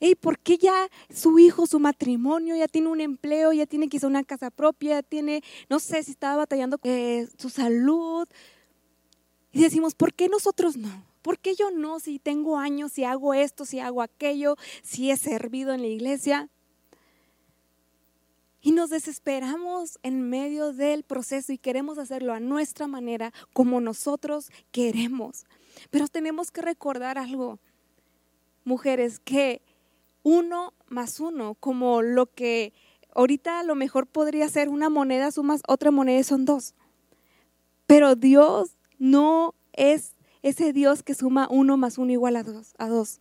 hey, 0.00 0.14
¿por 0.14 0.38
qué 0.38 0.58
ya 0.58 0.88
su 1.12 1.38
hijo, 1.38 1.66
su 1.66 1.78
matrimonio, 1.80 2.56
ya 2.56 2.68
tiene 2.68 2.88
un 2.88 3.00
empleo, 3.00 3.52
ya 3.52 3.66
tiene 3.66 3.88
quizá 3.88 4.06
una 4.06 4.24
casa 4.24 4.50
propia, 4.50 4.96
ya 4.96 5.02
tiene, 5.02 5.42
no 5.68 5.80
sé 5.80 6.02
si 6.02 6.12
estaba 6.12 6.36
batallando 6.36 6.78
eh, 6.84 7.28
su 7.38 7.50
salud? 7.50 8.28
Y 9.52 9.62
decimos, 9.62 9.94
¿por 9.94 10.12
qué 10.14 10.28
nosotros 10.28 10.76
no? 10.76 11.04
¿Por 11.22 11.38
qué 11.38 11.54
yo 11.54 11.70
no? 11.70 12.00
Si 12.00 12.18
tengo 12.18 12.58
años, 12.58 12.92
si 12.92 13.04
hago 13.04 13.34
esto, 13.34 13.64
si 13.64 13.80
hago 13.80 14.02
aquello, 14.02 14.56
si 14.82 15.10
he 15.10 15.16
servido 15.16 15.74
en 15.74 15.82
la 15.82 15.88
iglesia. 15.88 16.48
Y 18.60 18.72
nos 18.72 18.90
desesperamos 18.90 19.98
en 20.02 20.28
medio 20.28 20.72
del 20.72 21.04
proceso 21.04 21.52
y 21.52 21.58
queremos 21.58 21.98
hacerlo 21.98 22.34
a 22.34 22.40
nuestra 22.40 22.86
manera, 22.86 23.32
como 23.52 23.80
nosotros 23.80 24.50
queremos. 24.72 25.44
Pero 25.90 26.08
tenemos 26.08 26.50
que 26.50 26.62
recordar 26.62 27.18
algo, 27.18 27.58
mujeres, 28.64 29.20
que 29.20 29.62
uno 30.28 30.74
más 30.88 31.20
uno, 31.20 31.54
como 31.54 32.02
lo 32.02 32.26
que 32.26 32.74
ahorita 33.14 33.60
a 33.60 33.62
lo 33.62 33.74
mejor 33.74 34.06
podría 34.06 34.46
ser 34.50 34.68
una 34.68 34.90
moneda 34.90 35.30
sumas 35.30 35.62
otra 35.66 35.90
moneda 35.90 36.22
son 36.22 36.44
dos. 36.44 36.74
Pero 37.86 38.14
Dios 38.14 38.76
no 38.98 39.54
es 39.72 40.12
ese 40.42 40.74
Dios 40.74 41.02
que 41.02 41.14
suma 41.14 41.48
uno 41.50 41.78
más 41.78 41.96
uno 41.96 42.12
igual 42.12 42.36
a 42.36 42.42
dos, 42.42 42.74
a 42.76 42.88
dos. 42.88 43.20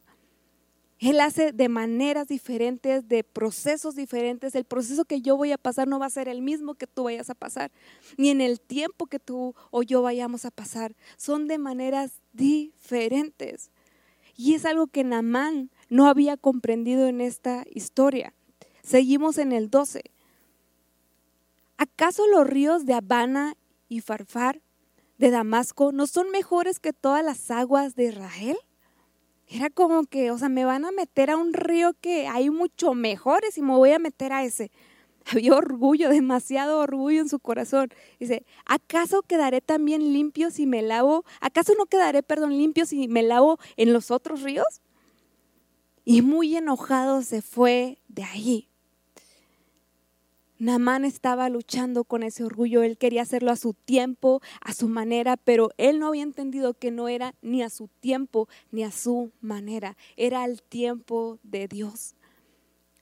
Él 0.99 1.21
hace 1.21 1.53
de 1.53 1.69
maneras 1.69 2.27
diferentes, 2.27 3.07
de 3.07 3.23
procesos 3.23 3.95
diferentes. 3.95 4.53
El 4.55 4.65
proceso 4.65 5.05
que 5.05 5.21
yo 5.21 5.37
voy 5.37 5.53
a 5.53 5.57
pasar 5.57 5.87
no 5.87 5.99
va 5.99 6.07
a 6.07 6.09
ser 6.09 6.27
el 6.27 6.41
mismo 6.41 6.73
que 6.73 6.87
tú 6.87 7.03
vayas 7.03 7.29
a 7.29 7.35
pasar, 7.35 7.71
ni 8.17 8.29
en 8.29 8.41
el 8.41 8.59
tiempo 8.59 9.05
que 9.05 9.19
tú 9.19 9.55
o 9.71 9.83
yo 9.83 10.01
vayamos 10.01 10.43
a 10.43 10.51
pasar. 10.51 10.95
Son 11.15 11.47
de 11.47 11.57
maneras 11.57 12.19
diferentes. 12.33 13.71
Y 14.35 14.55
es 14.55 14.65
algo 14.65 14.87
que 14.87 15.03
Namán 15.03 15.71
no 15.89 16.07
había 16.07 16.37
comprendido 16.37 17.07
en 17.07 17.21
esta 17.21 17.65
historia. 17.73 18.33
Seguimos 18.83 19.37
en 19.37 19.51
el 19.51 19.69
12. 19.69 20.01
¿Acaso 21.77 22.25
los 22.27 22.47
ríos 22.47 22.85
de 22.85 22.93
Habana 22.93 23.55
y 23.87 24.01
Farfar 24.01 24.61
de 25.17 25.29
Damasco 25.29 25.91
no 25.91 26.07
son 26.07 26.29
mejores 26.31 26.79
que 26.79 26.93
todas 26.93 27.23
las 27.23 27.51
aguas 27.51 27.95
de 27.95 28.05
Israel? 28.05 28.57
Era 29.49 29.69
como 29.69 30.03
que, 30.03 30.31
o 30.31 30.37
sea, 30.37 30.49
me 30.49 30.65
van 30.65 30.85
a 30.85 30.91
meter 30.91 31.29
a 31.29 31.37
un 31.37 31.53
río 31.53 31.93
que 32.01 32.27
hay 32.27 32.49
mucho 32.49 32.93
mejores 32.93 33.57
y 33.57 33.61
me 33.61 33.75
voy 33.75 33.91
a 33.91 33.99
meter 33.99 34.33
a 34.33 34.43
ese. 34.43 34.71
Había 35.25 35.55
orgullo, 35.55 36.09
demasiado 36.09 36.79
orgullo 36.79 37.21
en 37.21 37.29
su 37.29 37.39
corazón. 37.39 37.89
Dice, 38.19 38.45
¿acaso 38.65 39.21
quedaré 39.21 39.61
también 39.61 40.13
limpio 40.13 40.51
si 40.51 40.65
me 40.65 40.81
lavo? 40.81 41.23
¿Acaso 41.39 41.73
no 41.77 41.85
quedaré, 41.85 42.23
perdón, 42.23 42.57
limpio 42.57 42.85
si 42.85 43.07
me 43.07 43.23
lavo 43.23 43.57
en 43.77 43.93
los 43.93 44.11
otros 44.11 44.41
ríos? 44.41 44.81
Y 46.09 46.21
muy 46.21 46.55
enojado 46.55 47.21
se 47.21 47.41
fue 47.41 47.97
de 48.07 48.23
ahí. 48.23 48.69
Namán 50.57 51.03
estaba 51.03 51.49
luchando 51.49 52.05
con 52.05 52.23
ese 52.23 52.45
orgullo, 52.45 52.81
él 52.81 52.97
quería 52.97 53.23
hacerlo 53.23 53.51
a 53.51 53.57
su 53.57 53.73
tiempo, 53.73 54.41
a 54.61 54.73
su 54.73 54.87
manera, 54.87 55.35
pero 55.35 55.69
él 55.75 55.99
no 55.99 56.07
había 56.07 56.23
entendido 56.23 56.75
que 56.75 56.91
no 56.91 57.09
era 57.09 57.35
ni 57.41 57.61
a 57.61 57.69
su 57.69 57.89
tiempo 57.99 58.47
ni 58.71 58.85
a 58.85 58.91
su 58.91 59.33
manera, 59.41 59.97
era 60.15 60.45
el 60.45 60.61
tiempo 60.61 61.39
de 61.43 61.67
Dios. 61.67 62.15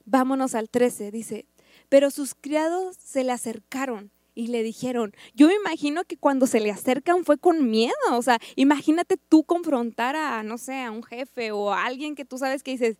Vámonos 0.06 0.56
al 0.56 0.72
13, 0.72 1.12
dice, 1.12 1.46
pero 1.90 2.10
sus 2.10 2.34
criados 2.34 2.98
se 2.98 3.24
le 3.24 3.34
acercaron 3.34 4.10
y 4.36 4.48
le 4.48 4.62
dijeron, 4.62 5.16
yo 5.34 5.48
me 5.48 5.56
imagino 5.56 6.04
que 6.04 6.18
cuando 6.18 6.46
se 6.46 6.60
le 6.60 6.70
acercan 6.70 7.24
fue 7.24 7.38
con 7.38 7.70
miedo, 7.70 7.96
o 8.12 8.22
sea, 8.22 8.38
imagínate 8.56 9.18
tú 9.18 9.44
confrontar 9.44 10.16
a, 10.16 10.44
no 10.44 10.58
sé, 10.58 10.82
a 10.82 10.92
un 10.92 11.04
jefe 11.04 11.52
o 11.52 11.72
a 11.72 11.86
alguien 11.86 12.16
que 12.16 12.26
tú 12.26 12.38
sabes 12.38 12.62
que 12.62 12.72
dices, 12.72 12.98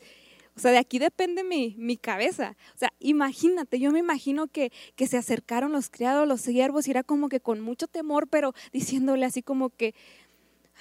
o 0.56 0.60
sea, 0.62 0.72
de 0.72 0.78
aquí 0.78 1.00
depende 1.00 1.44
mi, 1.44 1.76
mi 1.78 1.98
cabeza. 1.98 2.56
O 2.74 2.78
sea, 2.78 2.94
imagínate, 3.00 3.78
yo 3.78 3.92
me 3.92 4.00
imagino 4.00 4.48
que, 4.48 4.72
que 4.96 5.06
se 5.06 5.18
acercaron 5.18 5.74
los 5.74 5.90
criados, 5.90 6.26
los 6.28 6.40
siervos, 6.40 6.88
y 6.88 6.92
era 6.92 7.04
como 7.04 7.28
que 7.28 7.42
con 7.42 7.60
mucho 7.60 7.88
temor, 7.88 8.30
pero 8.30 8.54
diciéndole 8.72 9.26
así 9.26 9.44
como 9.44 9.70
que, 9.70 9.94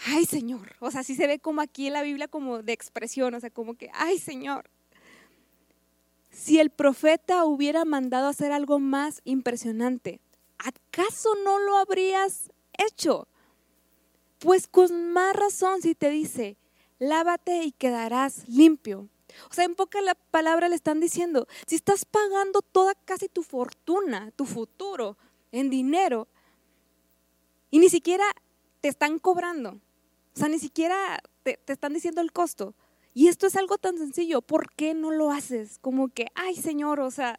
ay 0.07 0.25
Señor. 0.27 0.77
O 0.79 0.93
sea, 0.93 1.01
así 1.01 1.17
se 1.17 1.27
ve 1.27 1.41
como 1.41 1.61
aquí 1.61 1.89
en 1.89 1.95
la 1.95 2.03
Biblia 2.03 2.29
como 2.29 2.63
de 2.63 2.73
expresión, 2.73 3.35
o 3.35 3.41
sea, 3.41 3.51
como 3.51 3.75
que, 3.75 3.91
ay 3.95 4.19
Señor. 4.19 4.71
Si 6.31 6.61
el 6.61 6.71
profeta 6.71 7.45
hubiera 7.45 7.85
mandado 7.85 8.29
hacer 8.29 8.53
algo 8.53 8.79
más 8.79 9.21
impresionante, 9.25 10.21
¿acaso 10.65 11.35
no 11.45 11.59
lo 11.59 11.77
habrías 11.77 12.51
hecho? 12.73 13.29
Pues 14.39 14.67
con 14.67 15.13
más 15.13 15.37
razón 15.37 15.83
si 15.83 15.95
te 15.95 16.11
dice, 16.11 16.57
lávate 16.99 17.65
y 17.65 17.73
quedarás 17.73 18.49
limpio. 18.49 19.09
O 19.51 19.55
sea, 19.55 19.65
en 19.65 19.75
poca 19.75 19.99
palabra 20.31 20.69
le 20.69 20.77
están 20.77 21.01
diciendo, 21.01 21.47
si 21.67 21.77
estás 21.77 22.05
pagando 22.05 22.63
toda 22.63 22.95
casi 22.95 23.29
tu 23.29 23.43
fortuna, 23.43 24.31
tu 24.37 24.47
futuro, 24.47 25.17
en 25.53 25.71
dinero, 25.71 26.29
y 27.71 27.79
ni 27.79 27.89
siquiera 27.89 28.25
te 28.81 28.89
están 28.89 29.19
cobrando, 29.19 29.71
o 29.71 30.39
sea, 30.39 30.49
ni 30.49 30.59
siquiera 30.59 31.21
te, 31.43 31.57
te 31.57 31.73
están 31.73 31.93
diciendo 31.93 32.21
el 32.21 32.33
costo. 32.33 32.75
Y 33.17 33.29
esto 33.29 33.47
es 33.47 33.55
algo 33.57 33.79
tan 33.79 33.97
sencillo, 33.97 34.43
¿por 34.43 34.73
qué 34.75 34.95
no 34.95 35.13
lo 35.13 35.31
haces? 35.31 35.79
Como 35.79 36.09
que, 36.09 36.27
ay 36.35 36.57
Señor, 36.57 37.01
o 37.01 37.11
sea, 37.11 37.39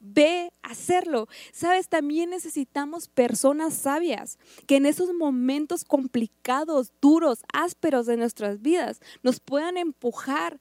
ve 0.00 0.52
a 0.62 0.70
hacerlo. 0.70 1.28
Sabes, 1.52 1.88
también 1.88 2.30
necesitamos 2.30 3.08
personas 3.08 3.74
sabias 3.74 4.38
que 4.66 4.76
en 4.76 4.86
esos 4.86 5.12
momentos 5.14 5.84
complicados, 5.84 6.92
duros, 7.00 7.44
ásperos 7.52 8.06
de 8.06 8.16
nuestras 8.16 8.60
vidas 8.60 9.00
nos 9.22 9.40
puedan 9.40 9.76
empujar 9.76 10.60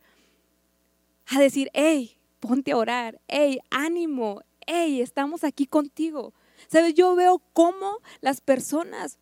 a 1.28 1.40
decir, 1.40 1.70
hey, 1.74 2.18
ponte 2.40 2.72
a 2.72 2.78
orar, 2.78 3.20
hey, 3.28 3.60
ánimo, 3.70 4.42
hey, 4.68 5.02
estamos 5.02 5.44
aquí 5.44 5.66
contigo. 5.66 6.34
Sabes, 6.68 6.94
yo 6.94 7.16
veo 7.16 7.42
cómo 7.54 8.00
las 8.22 8.42
personas, 8.42 9.18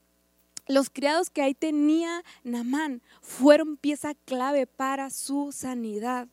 los 0.68 0.90
criados 0.90 1.30
que 1.30 1.42
ahí 1.42 1.54
tenía 1.54 2.24
Namán, 2.44 3.02
fueron 3.22 3.78
pieza 3.78 4.14
clave 4.26 4.68
para 4.68 5.10
su 5.10 5.52
sanidad. 5.52 6.28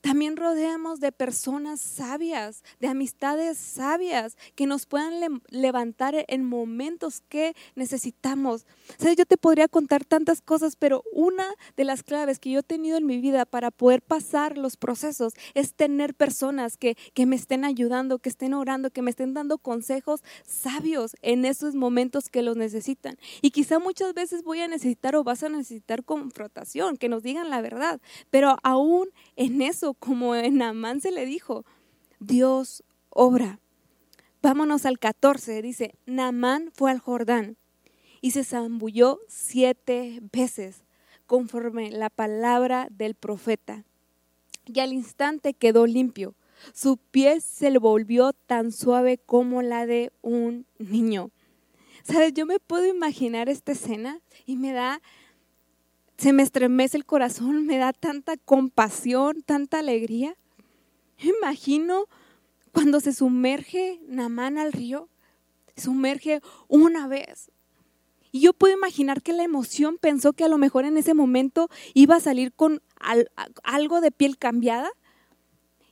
También 0.00 0.36
rodeamos 0.36 1.00
de 1.00 1.12
personas 1.12 1.80
sabias, 1.80 2.64
de 2.80 2.88
amistades 2.88 3.58
sabias 3.58 4.36
que 4.54 4.66
nos 4.66 4.86
puedan 4.86 5.42
levantar 5.50 6.24
en 6.28 6.44
momentos 6.44 7.22
que 7.28 7.54
necesitamos. 7.74 8.66
¿Sabes? 8.98 9.16
Yo 9.16 9.26
te 9.26 9.36
podría 9.36 9.68
contar 9.68 10.04
tantas 10.04 10.40
cosas, 10.40 10.76
pero 10.76 11.04
una 11.12 11.46
de 11.76 11.84
las 11.84 12.02
claves 12.02 12.38
que 12.38 12.50
yo 12.50 12.60
he 12.60 12.62
tenido 12.62 12.96
en 12.96 13.06
mi 13.06 13.18
vida 13.18 13.44
para 13.44 13.70
poder 13.70 14.00
pasar 14.00 14.56
los 14.56 14.76
procesos 14.76 15.34
es 15.54 15.74
tener 15.74 16.14
personas 16.14 16.76
que, 16.76 16.96
que 17.12 17.26
me 17.26 17.36
estén 17.36 17.64
ayudando, 17.64 18.18
que 18.18 18.30
estén 18.30 18.54
orando, 18.54 18.90
que 18.90 19.02
me 19.02 19.10
estén 19.10 19.34
dando 19.34 19.58
consejos 19.58 20.22
sabios 20.46 21.16
en 21.22 21.44
esos 21.44 21.74
momentos 21.74 22.28
que 22.28 22.42
los 22.42 22.56
necesitan. 22.56 23.18
Y 23.42 23.50
quizá 23.50 23.78
muchas 23.78 24.14
veces 24.14 24.44
voy 24.44 24.60
a 24.60 24.68
necesitar 24.68 25.14
o 25.16 25.24
vas 25.24 25.42
a 25.42 25.48
necesitar 25.48 26.04
confrontación, 26.04 26.96
que 26.96 27.08
nos 27.08 27.22
digan 27.22 27.50
la 27.50 27.60
verdad, 27.60 28.00
pero 28.30 28.56
aún 28.62 29.08
en 29.40 29.62
eso 29.62 29.94
como 29.94 30.34
en 30.34 30.60
Amán 30.60 31.00
se 31.00 31.10
le 31.10 31.24
dijo, 31.24 31.64
Dios 32.18 32.84
obra. 33.08 33.58
Vámonos 34.42 34.84
al 34.84 34.98
14, 34.98 35.62
dice, 35.62 35.94
Namán 36.04 36.70
fue 36.74 36.90
al 36.90 36.98
Jordán 36.98 37.56
y 38.20 38.32
se 38.32 38.44
zambulló 38.44 39.18
siete 39.28 40.20
veces, 40.30 40.84
conforme 41.24 41.90
la 41.90 42.10
palabra 42.10 42.88
del 42.90 43.14
profeta. 43.14 43.86
Y 44.66 44.80
al 44.80 44.92
instante 44.92 45.54
quedó 45.54 45.86
limpio. 45.86 46.34
Su 46.74 46.98
piel 46.98 47.40
se 47.40 47.70
le 47.70 47.78
volvió 47.78 48.34
tan 48.34 48.72
suave 48.72 49.16
como 49.16 49.62
la 49.62 49.86
de 49.86 50.12
un 50.20 50.66
niño. 50.78 51.30
¿Sabes? 52.02 52.34
Yo 52.34 52.44
me 52.44 52.60
puedo 52.60 52.86
imaginar 52.86 53.48
esta 53.48 53.72
escena 53.72 54.20
y 54.44 54.56
me 54.56 54.72
da, 54.72 55.00
se 56.20 56.34
me 56.34 56.42
estremece 56.42 56.98
el 56.98 57.06
corazón, 57.06 57.64
me 57.64 57.78
da 57.78 57.94
tanta 57.94 58.36
compasión, 58.36 59.42
tanta 59.42 59.78
alegría. 59.78 60.36
imagino 61.18 62.04
cuando 62.72 63.00
se 63.00 63.14
sumerge 63.14 64.00
Namán 64.06 64.58
al 64.58 64.72
río, 64.72 65.08
sumerge 65.76 66.42
una 66.68 67.08
vez. 67.08 67.50
Y 68.32 68.40
yo 68.40 68.52
puedo 68.52 68.74
imaginar 68.74 69.22
que 69.22 69.32
la 69.32 69.44
emoción 69.44 69.96
pensó 69.98 70.34
que 70.34 70.44
a 70.44 70.48
lo 70.48 70.58
mejor 70.58 70.84
en 70.84 70.98
ese 70.98 71.14
momento 71.14 71.70
iba 71.94 72.16
a 72.16 72.20
salir 72.20 72.52
con 72.52 72.82
algo 73.64 74.02
de 74.02 74.12
piel 74.12 74.36
cambiada. 74.36 74.90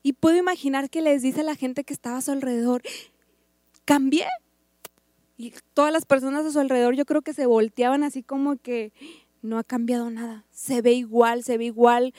Y 0.02 0.12
puedo 0.12 0.36
imaginar 0.36 0.90
que 0.90 1.00
les 1.00 1.22
dice 1.22 1.40
a 1.40 1.44
la 1.44 1.56
gente 1.56 1.84
que 1.84 1.94
estaba 1.94 2.18
a 2.18 2.22
su 2.22 2.32
alrededor, 2.32 2.82
cambié. 3.86 4.26
Y 5.38 5.54
todas 5.72 5.92
las 5.92 6.04
personas 6.04 6.44
a 6.44 6.52
su 6.52 6.60
alrededor 6.60 6.94
yo 6.94 7.06
creo 7.06 7.22
que 7.22 7.32
se 7.32 7.46
volteaban 7.46 8.04
así 8.04 8.22
como 8.22 8.56
que 8.56 8.92
no 9.42 9.58
ha 9.58 9.64
cambiado 9.64 10.10
nada. 10.10 10.44
Se 10.50 10.82
ve 10.82 10.92
igual, 10.92 11.44
se 11.44 11.58
ve 11.58 11.66
igual, 11.66 12.14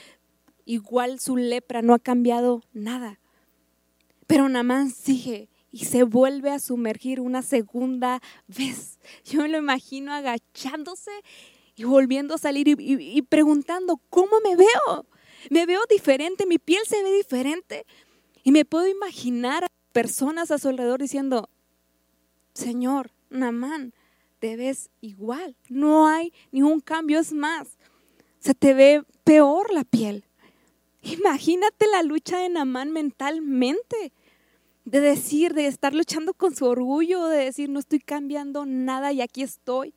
igual 0.65 1.19
su 1.19 1.37
lepra, 1.37 1.81
no 1.81 1.93
ha 1.93 1.99
cambiado 1.99 2.63
nada. 2.73 3.19
Pero 4.27 4.47
Namán 4.47 4.91
sigue 4.91 5.49
y 5.71 5.85
se 5.85 6.03
vuelve 6.03 6.51
a 6.51 6.59
sumergir 6.59 7.19
una 7.19 7.41
segunda 7.41 8.21
vez. 8.47 8.99
Yo 9.25 9.41
me 9.41 9.49
lo 9.49 9.57
imagino 9.57 10.13
agachándose 10.13 11.11
y 11.75 11.83
volviendo 11.83 12.35
a 12.35 12.37
salir 12.37 12.75
y, 12.77 13.21
preguntando, 13.23 14.01
¿cómo 14.09 14.39
me 14.43 14.55
veo? 14.55 15.05
Me 15.49 15.65
veo 15.65 15.81
diferente, 15.89 16.45
mi 16.45 16.59
piel 16.59 16.81
se 16.85 17.01
ve 17.03 17.11
diferente. 17.11 17.85
Y 18.43 18.51
me 18.51 18.65
puedo 18.65 18.87
imaginar 18.87 19.63
a 19.63 19.67
personas 19.93 20.51
a 20.51 20.57
su 20.57 20.69
alrededor 20.69 21.01
diciendo, 21.01 21.49
Señor, 22.53 23.11
Namán, 23.29 23.93
te 24.39 24.55
ves 24.55 24.89
igual, 25.01 25.55
no 25.69 26.07
hay 26.07 26.33
ningún 26.51 26.79
cambio, 26.79 27.19
es 27.19 27.33
más, 27.33 27.77
se 28.39 28.53
te 28.53 28.73
ve 28.73 29.03
peor 29.23 29.73
la 29.73 29.83
piel. 29.83 30.23
Imagínate 31.01 31.87
la 31.87 32.03
lucha 32.03 32.39
de 32.39 32.49
Namán 32.49 32.91
mentalmente 32.91 34.11
de 34.85 35.01
decir, 35.01 35.53
de 35.53 35.67
estar 35.67 35.93
luchando 35.93 36.33
con 36.33 36.55
su 36.55 36.65
orgullo, 36.65 37.27
de 37.27 37.45
decir, 37.45 37.69
no 37.69 37.79
estoy 37.79 37.99
cambiando 37.99 38.65
nada 38.65 39.11
y 39.11 39.21
aquí 39.21 39.43
estoy. 39.43 39.93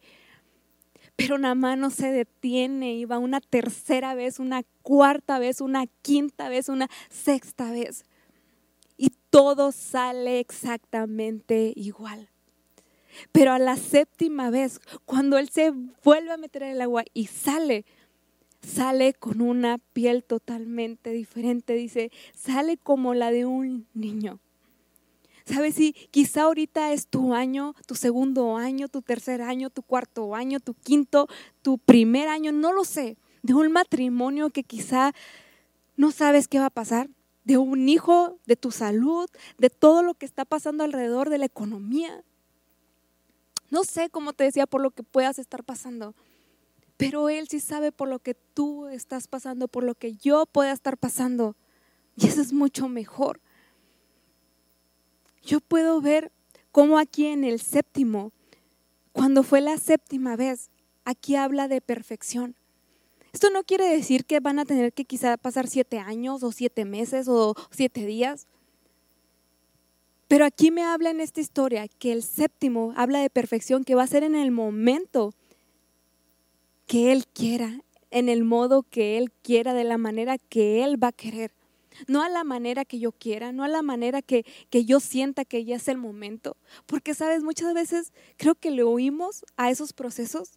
Pero 1.17 1.39
Namán 1.39 1.81
no 1.81 1.91
se 1.91 2.11
detiene 2.11 2.95
y 2.95 3.05
va 3.05 3.19
una 3.19 3.41
tercera 3.41 4.15
vez, 4.15 4.39
una 4.39 4.63
cuarta 4.83 5.39
vez, 5.39 5.61
una 5.61 5.87
quinta 6.03 6.49
vez, 6.49 6.69
una 6.69 6.89
sexta 7.11 7.71
vez. 7.71 8.05
Y 8.97 9.11
todo 9.31 9.73
sale 9.73 10.41
exactamente 10.41 11.73
igual. 11.75 12.32
Pero 13.33 13.53
a 13.53 13.59
la 13.59 13.77
séptima 13.77 14.51
vez, 14.51 14.81
cuando 15.05 15.39
él 15.39 15.49
se 15.49 15.73
vuelve 16.05 16.33
a 16.33 16.37
meter 16.37 16.63
el 16.63 16.81
agua 16.81 17.05
y 17.15 17.27
sale, 17.27 17.85
sale 18.63 19.15
con 19.15 19.41
una 19.41 19.79
piel 19.79 20.25
totalmente 20.25 21.11
diferente. 21.11 21.75
Dice, 21.75 22.11
sale 22.35 22.77
como 22.77 23.15
la 23.15 23.31
de 23.31 23.47
un 23.47 23.87
niño. 23.95 24.41
¿Sabes 25.45 25.75
si 25.75 25.93
quizá 26.11 26.43
ahorita 26.43 26.93
es 26.93 27.09
tu 27.09 27.35
año, 27.35 27.75
tu 27.87 27.95
segundo 27.95 28.57
año, 28.57 28.89
tu 28.89 29.03
tercer 29.03 29.43
año, 29.43 29.71
tu 29.71 29.83
cuarto 29.83 30.35
año, 30.35 30.61
tu 30.61 30.75
quinto, 30.75 31.29
tu 31.63 31.79
primer 31.79 32.29
año, 32.29 32.53
no 32.53 32.73
lo 32.73 32.85
sé, 32.85 33.17
de 33.43 33.55
un 33.55 33.73
matrimonio 33.73 34.51
que 34.51 34.63
quizá 34.63 35.13
no 35.97 36.13
sabes 36.13 36.47
qué 36.47 36.61
va 36.61 36.67
a 36.67 36.71
pasar, 36.71 37.11
de 37.45 37.59
un 37.59 37.89
hijo, 37.89 38.39
de 38.47 38.57
tu 38.57 38.71
salud, 38.71 39.29
de 39.59 39.69
todo 39.69 40.03
lo 40.03 40.15
que 40.15 40.27
está 40.27 40.45
pasando 40.45 40.85
alrededor 40.85 41.29
de 41.29 41.39
la 41.39 41.47
economía. 41.47 42.23
No 43.73 43.83
sé, 43.83 44.09
cómo 44.09 44.33
te 44.33 44.45
decía, 44.45 44.69
por 44.69 44.81
lo 44.81 44.93
que 44.93 45.03
puedas 45.03 45.41
estar 45.41 45.65
pasando, 45.65 46.15
pero 46.97 47.29
Él 47.29 47.49
sí 47.49 47.59
sabe 47.59 47.91
por 47.91 48.09
lo 48.09 48.21
que 48.21 48.35
tú 48.35 48.87
estás 48.87 49.27
pasando, 49.27 49.67
por 49.67 49.83
lo 49.83 49.97
que 49.97 50.15
yo 50.15 50.47
pueda 50.47 50.71
estar 50.71 50.97
pasando. 50.97 51.57
Y 52.15 52.29
eso 52.29 52.41
es 52.41 52.53
mucho 52.53 52.87
mejor 52.89 53.41
yo 55.43 55.61
puedo 55.61 56.01
ver 56.01 56.33
cómo 56.71 56.99
aquí 56.99 57.27
en 57.27 57.45
el 57.45 57.61
séptimo, 57.61 58.33
cuando 59.13 59.43
fue 59.43 59.61
la 59.61 59.77
séptima 59.77 60.37
vez, 60.37 60.71
aquí 61.05 61.37
habla 61.37 61.69
de 61.69 61.81
perfección. 61.81 62.57
Esto 63.33 63.51
no 63.51 63.65
quiere 63.65 63.89
decir 63.89 64.25
que 64.25 64.41
van 64.41 64.59
a 64.59 64.65
tener 64.65 64.93
que 64.93 65.05
quizá 65.05 65.37
pasar 65.37 65.67
siete 65.67 65.99
años 65.99 66.43
o 66.43 66.53
siete 66.53 66.85
meses 66.85 67.29
o 67.29 67.55
siete 67.71 68.07
días. 68.07 68.47
Pero 70.33 70.47
aquí 70.47 70.71
me 70.71 70.83
habla 70.83 71.11
en 71.11 71.21
esta 71.21 71.43
historia 71.43 71.87
que 71.89 72.11
el 72.11 72.23
séptimo 72.23 72.95
habla 72.97 73.21
de 73.21 73.29
perfección, 73.29 73.85
que 73.85 73.95
va 73.95 74.05
a 74.05 74.07
ser 74.07 74.23
en 74.23 74.35
el 74.35 74.51
momento 74.51 75.35
que 76.87 77.13
Él 77.13 77.27
quiera, 77.27 77.83
en 78.11 78.31
el 78.31 78.43
modo 78.43 78.83
que 78.83 79.19
Él 79.19 79.31
quiera, 79.31 79.75
de 79.75 79.85
la 79.85 79.99
manera 79.99 80.39
que 80.39 80.85
Él 80.85 80.97
va 80.97 81.09
a 81.09 81.13
querer 81.13 81.53
no 82.07 82.23
a 82.23 82.31
la 82.31 82.45
manera 82.45 82.87
que 82.87 82.99
yo 82.99 83.13
quiera, 83.13 83.53
no 83.53 83.63
a 83.63 83.69
la 83.69 83.83
manera 83.83 84.23
que, 84.23 84.47
yo 84.71 85.01
sienta 85.01 85.45
que 85.45 85.67
ya 85.67 85.77
es 85.77 85.87
el 85.89 85.99
momento. 85.99 86.57
Porque, 86.87 87.13
sabes, 87.13 87.43
muchas 87.43 87.75
veces 87.75 88.15
creo 88.39 88.55
que 88.55 88.71
le 88.71 88.85
oímos 88.85 89.45
a 89.59 89.71
esos 89.71 89.93
procesos, 89.93 90.53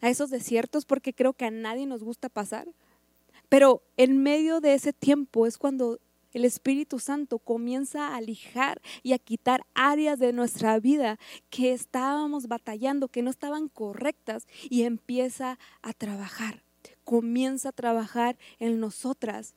a 0.00 0.08
esos 0.08 0.30
desiertos, 0.30 0.86
porque 0.86 1.12
creo 1.12 1.34
que 1.34 1.44
a 1.44 1.50
nadie 1.50 1.84
nos 1.84 2.02
gusta 2.02 2.30
pasar. 2.30 2.68
Pero 3.50 3.82
en 3.98 4.22
medio 4.22 4.62
de 4.62 4.72
ese 4.72 4.94
tiempo 4.94 5.46
es 5.46 5.58
cuando 5.58 6.00
el 6.32 6.44
Espíritu 6.44 6.98
Santo 6.98 7.38
comienza 7.38 8.14
a 8.14 8.20
lijar 8.20 8.80
y 9.02 9.12
a 9.12 9.18
quitar 9.18 9.64
áreas 9.74 10.18
de 10.18 10.32
nuestra 10.32 10.78
vida 10.78 11.18
que 11.50 11.72
estábamos 11.72 12.46
batallando, 12.46 13.08
que 13.08 13.22
no 13.22 13.30
estaban 13.30 13.68
correctas, 13.68 14.46
y 14.68 14.82
empieza 14.82 15.58
a 15.82 15.92
trabajar. 15.92 16.62
Comienza 17.04 17.70
a 17.70 17.72
trabajar 17.72 18.38
en 18.58 18.80
nosotras 18.80 19.54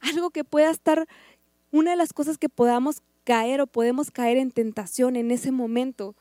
algo 0.00 0.30
que 0.30 0.44
pueda 0.44 0.70
estar, 0.70 1.08
una 1.70 1.92
de 1.92 1.96
las 1.96 2.12
cosas 2.12 2.38
que 2.38 2.48
podamos 2.48 3.02
caer 3.24 3.60
o 3.60 3.66
podemos 3.66 4.10
caer 4.10 4.36
en 4.36 4.50
tentación 4.50 5.16
en 5.16 5.30
ese 5.30 5.52
momento 5.52 6.14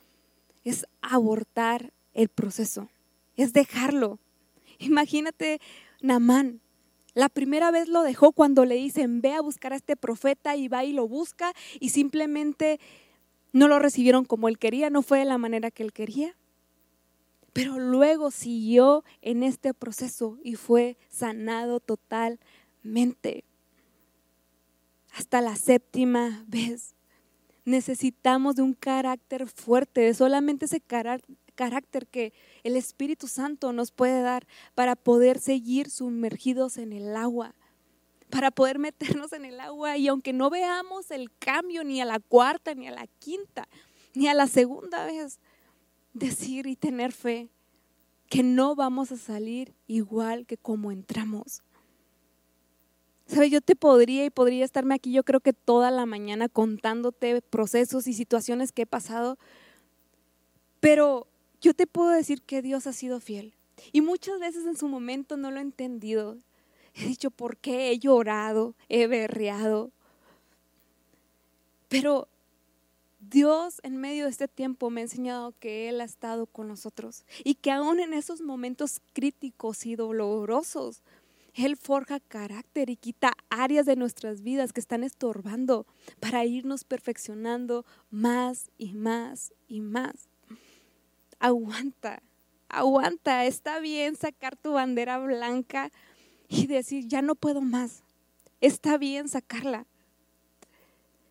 es 0.63 0.85
abortar 1.01 1.93
el 2.13 2.27
proceso, 2.27 2.89
es 3.35 3.53
dejarlo. 3.53 4.19
Imagínate, 4.79 5.61
Namán, 6.01 6.59
la 7.17 7.29
primera 7.29 7.71
vez 7.71 7.87
lo 7.87 8.03
dejó 8.03 8.31
cuando 8.31 8.63
le 8.63 8.75
dicen, 8.75 9.21
ve 9.21 9.33
a 9.33 9.41
buscar 9.41 9.73
a 9.73 9.75
este 9.75 9.95
profeta 9.95 10.55
y 10.55 10.67
va 10.67 10.85
y 10.85 10.93
lo 10.93 11.07
busca 11.07 11.51
y 11.79 11.89
simplemente 11.89 12.79
no 13.53 13.67
lo 13.67 13.79
recibieron 13.79 14.23
como 14.23 14.47
él 14.47 14.59
quería, 14.59 14.91
no 14.91 15.01
fue 15.01 15.17
de 15.17 15.25
la 15.25 15.39
manera 15.39 15.71
que 15.71 15.81
él 15.81 15.93
quería. 15.93 16.37
Pero 17.53 17.79
luego 17.79 18.29
siguió 18.29 19.03
en 19.23 19.41
este 19.41 19.73
proceso 19.73 20.37
y 20.43 20.53
fue 20.53 20.95
sanado 21.09 21.79
totalmente 21.79 23.45
hasta 25.11 25.41
la 25.41 25.55
séptima 25.55 26.45
vez. 26.47 26.93
Necesitamos 27.65 28.57
de 28.57 28.61
un 28.61 28.75
carácter 28.75 29.47
fuerte, 29.47 30.01
de 30.01 30.13
solamente 30.13 30.65
ese 30.65 30.81
carácter 31.57 32.07
que 32.07 32.31
el 32.63 32.77
Espíritu 32.77 33.27
Santo 33.27 33.73
nos 33.73 33.91
puede 33.91 34.21
dar 34.21 34.47
para 34.75 34.95
poder 34.95 35.39
seguir 35.39 35.89
sumergidos 35.89 36.77
en 36.77 36.93
el 36.93 37.17
agua, 37.17 37.55
para 38.29 38.51
poder 38.51 38.79
meternos 38.79 39.33
en 39.33 39.43
el 39.43 39.59
agua 39.59 39.97
y 39.97 40.07
aunque 40.07 40.31
no 40.31 40.49
veamos 40.49 41.11
el 41.11 41.35
cambio 41.37 41.83
ni 41.83 41.99
a 41.99 42.05
la 42.05 42.19
cuarta, 42.19 42.75
ni 42.75 42.87
a 42.87 42.91
la 42.91 43.07
quinta, 43.19 43.67
ni 44.13 44.27
a 44.27 44.33
la 44.33 44.47
segunda 44.47 45.05
vez, 45.05 45.39
decir 46.13 46.67
y 46.67 46.75
tener 46.75 47.11
fe 47.11 47.49
que 48.29 48.43
no 48.43 48.75
vamos 48.75 49.11
a 49.11 49.17
salir 49.17 49.73
igual 49.87 50.45
que 50.45 50.57
como 50.57 50.91
entramos. 50.91 51.63
¿Sabes? 53.25 53.51
Yo 53.51 53.61
te 53.61 53.75
podría 53.75 54.25
y 54.25 54.29
podría 54.29 54.63
estarme 54.63 54.95
aquí, 54.95 55.11
yo 55.11 55.23
creo 55.23 55.41
que 55.41 55.53
toda 55.53 55.91
la 55.91 56.05
mañana 56.05 56.47
contándote 56.47 57.41
procesos 57.41 58.07
y 58.07 58.13
situaciones 58.13 58.71
que 58.71 58.83
he 58.83 58.85
pasado, 58.85 59.37
pero 60.79 61.27
yo 61.61 61.73
te 61.73 61.87
puedo 61.87 62.09
decir 62.09 62.41
que 62.41 62.61
Dios 62.61 62.87
ha 62.87 62.93
sido 62.93 63.19
fiel. 63.19 63.53
Y 63.91 64.01
muchas 64.01 64.39
veces 64.39 64.65
en 64.65 64.77
su 64.77 64.87
momento 64.87 65.37
no 65.37 65.51
lo 65.51 65.57
he 65.57 65.61
entendido. 65.61 66.37
He 66.93 67.05
dicho, 67.05 67.29
¿por 67.31 67.57
qué 67.57 67.91
he 67.91 67.99
llorado? 67.99 68.75
He 68.89 69.07
berreado. 69.07 69.91
Pero 71.87 72.27
Dios 73.19 73.79
en 73.83 73.97
medio 73.97 74.25
de 74.25 74.31
este 74.31 74.47
tiempo 74.47 74.89
me 74.89 75.01
ha 75.01 75.03
enseñado 75.03 75.53
que 75.59 75.89
Él 75.89 76.01
ha 76.01 76.05
estado 76.05 76.47
con 76.47 76.67
nosotros 76.67 77.25
y 77.43 77.55
que 77.55 77.71
aún 77.71 77.99
en 77.99 78.13
esos 78.13 78.41
momentos 78.41 79.01
críticos 79.13 79.85
y 79.85 79.95
dolorosos, 79.95 81.01
él 81.53 81.75
forja 81.75 82.19
carácter 82.19 82.91
y 82.91 82.97
quita 82.97 83.33
áreas 83.49 83.87
de 83.87 83.95
nuestras 83.95 84.43
vidas 84.43 84.73
que 84.73 84.79
están 84.79 85.03
estorbando 85.03 85.87
para 86.19 86.45
irnos 86.45 86.83
perfeccionando 86.83 87.83
más 88.11 88.69
y 88.77 88.93
más 88.93 89.53
y 89.67 89.81
más. 89.81 90.29
Aguanta, 91.39 92.21
aguanta, 92.69 93.45
está 93.45 93.79
bien 93.79 94.15
sacar 94.15 94.55
tu 94.55 94.73
bandera 94.73 95.19
blanca 95.19 95.91
y 96.47 96.67
decir, 96.67 97.07
ya 97.07 97.21
no 97.21 97.35
puedo 97.35 97.61
más. 97.61 98.03
Está 98.61 98.97
bien 98.97 99.29
sacarla, 99.29 99.85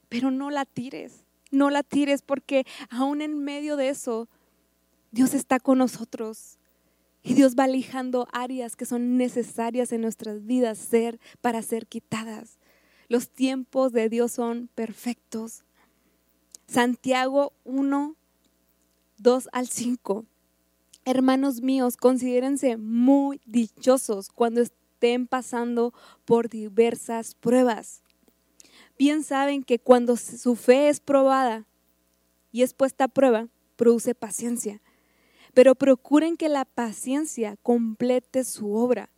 pero 0.09 0.31
no 0.31 0.51
la 0.51 0.65
tires, 0.65 1.25
no 1.51 1.71
la 1.71 1.83
tires 1.83 2.23
porque 2.23 2.65
aún 2.89 3.21
en 3.21 3.39
medio 3.43 3.77
de 3.77 3.89
eso, 3.89 4.29
Dios 5.11 5.35
está 5.35 5.59
con 5.59 5.79
nosotros. 5.79 6.59
Y 7.23 7.35
Dios 7.35 7.57
va 7.59 7.67
lijando 7.67 8.29
áreas 8.33 8.77
que 8.77 8.87
son 8.87 9.17
necesarias 9.17 9.91
en 9.91 10.01
nuestras 10.01 10.47
vidas 10.47 10.79
ser 10.79 11.19
para 11.41 11.61
ser 11.61 11.89
quitadas. 11.89 12.61
Los 13.09 13.31
tiempos 13.31 13.93
de 13.93 14.09
Dios 14.09 14.31
son 14.31 14.69
perfectos. 14.77 15.65
Santiago 16.69 17.53
1, 17.65 18.15
2 19.19 19.49
al 19.53 19.69
5. 19.69 20.25
Hermanos 21.05 21.63
míos, 21.63 21.97
considérense 21.97 22.77
muy 22.77 23.41
dichosos 23.47 24.29
cuando 24.29 24.61
estén 24.61 25.27
pasando 25.27 25.95
por 26.25 26.49
diversas 26.49 27.35
pruebas. 27.35 28.03
Bien 28.99 29.23
saben 29.23 29.63
que 29.63 29.79
cuando 29.79 30.17
su 30.17 30.57
fe 30.57 30.89
es 30.89 31.01
probada 31.01 31.67
y 32.51 32.63
es 32.63 32.75
puesta 32.75 33.05
a 33.05 33.09
prueba, 33.09 33.49
produce 33.77 34.15
paciencia 34.15 34.81
pero 35.57 35.75
procuren 35.75 36.37
que 36.37 36.51
la 36.51 36.67
paciencia 36.67 37.57
complete 37.63 38.45
su 38.45 38.75
obra 38.75 39.09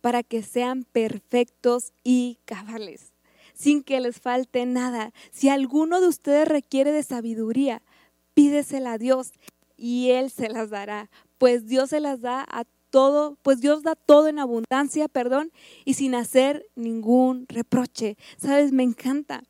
para 0.00 0.22
que 0.22 0.42
sean 0.42 0.84
perfectos 0.84 1.92
y 2.02 2.38
cabales, 2.46 3.12
sin 3.52 3.82
que 3.82 4.00
les 4.00 4.18
falte 4.18 4.64
nada. 4.64 5.12
Si 5.30 5.50
alguno 5.50 6.00
de 6.00 6.08
ustedes 6.08 6.48
requiere 6.48 6.90
de 6.90 7.02
sabiduría, 7.02 7.82
pídesela 8.34 8.92
a 8.92 8.98
Dios 8.98 9.32
y 9.76 10.10
Él 10.10 10.30
se 10.30 10.48
las 10.48 10.70
dará, 10.70 11.10
pues 11.38 11.66
Dios 11.66 11.90
se 11.90 12.00
las 12.00 12.20
da 12.20 12.44
a 12.48 12.64
todo, 12.90 13.36
pues 13.42 13.60
Dios 13.60 13.82
da 13.82 13.96
todo 13.96 14.28
en 14.28 14.38
abundancia, 14.38 15.08
perdón, 15.08 15.50
y 15.84 15.94
sin 15.94 16.14
hacer 16.14 16.66
ningún 16.76 17.46
reproche. 17.48 18.16
¿Sabes? 18.36 18.72
Me 18.72 18.82
encanta 18.82 19.42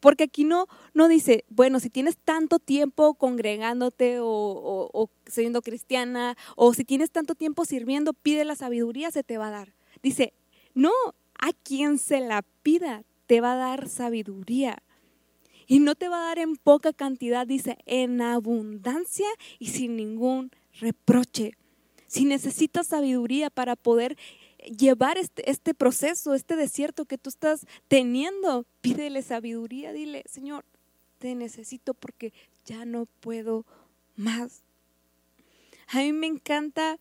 porque 0.00 0.24
aquí 0.24 0.44
no, 0.44 0.66
no 0.94 1.08
dice, 1.08 1.44
bueno, 1.48 1.80
si 1.80 1.90
tienes 1.90 2.16
tanto 2.16 2.58
tiempo 2.58 3.14
congregándote 3.14 4.18
o, 4.20 5.10
siendo 5.26 5.62
cristiana, 5.62 6.36
o 6.56 6.74
si 6.74 6.84
tienes 6.84 7.10
tanto 7.10 7.34
tiempo 7.34 7.64
sirviendo, 7.64 8.12
pide 8.12 8.44
la 8.44 8.54
sabiduría, 8.54 9.10
se 9.10 9.24
te 9.24 9.38
va 9.38 9.48
a 9.48 9.52
dar. 9.52 9.74
Dice, 10.02 10.32
no, 10.74 10.92
a 11.38 11.52
quien 11.62 11.98
se 11.98 12.20
la 12.20 12.42
pida, 12.62 13.04
te 13.26 13.40
va 13.40 13.52
a 13.52 13.56
dar 13.56 13.88
sabiduría. 13.88 14.82
Y 15.68 15.78
no 15.78 15.94
te 15.94 16.08
va 16.08 16.16
a 16.16 16.26
dar 16.28 16.38
en 16.38 16.56
poca 16.56 16.92
cantidad, 16.92 17.46
dice, 17.46 17.78
en 17.86 18.20
abundancia 18.22 19.28
y 19.58 19.68
sin 19.68 19.96
ningún 19.96 20.50
reproche. 20.80 21.52
Si 22.06 22.24
necesitas 22.24 22.86
sabiduría 22.86 23.50
para 23.50 23.76
poder 23.76 24.16
llevar 24.76 25.18
este, 25.18 25.48
este 25.50 25.74
proceso, 25.74 26.34
este 26.34 26.56
desierto 26.56 27.04
que 27.04 27.18
tú 27.18 27.28
estás 27.28 27.66
teniendo. 27.86 28.64
Pídele 28.80 29.22
sabiduría, 29.22 29.92
dile, 29.92 30.24
Señor, 30.26 30.64
te 31.18 31.34
necesito 31.34 31.92
porque 31.92 32.32
ya 32.64 32.86
no 32.86 33.06
puedo 33.20 33.66
más. 34.16 34.62
A 35.88 35.98
mí 35.98 36.12
me 36.12 36.26
encanta 36.26 36.98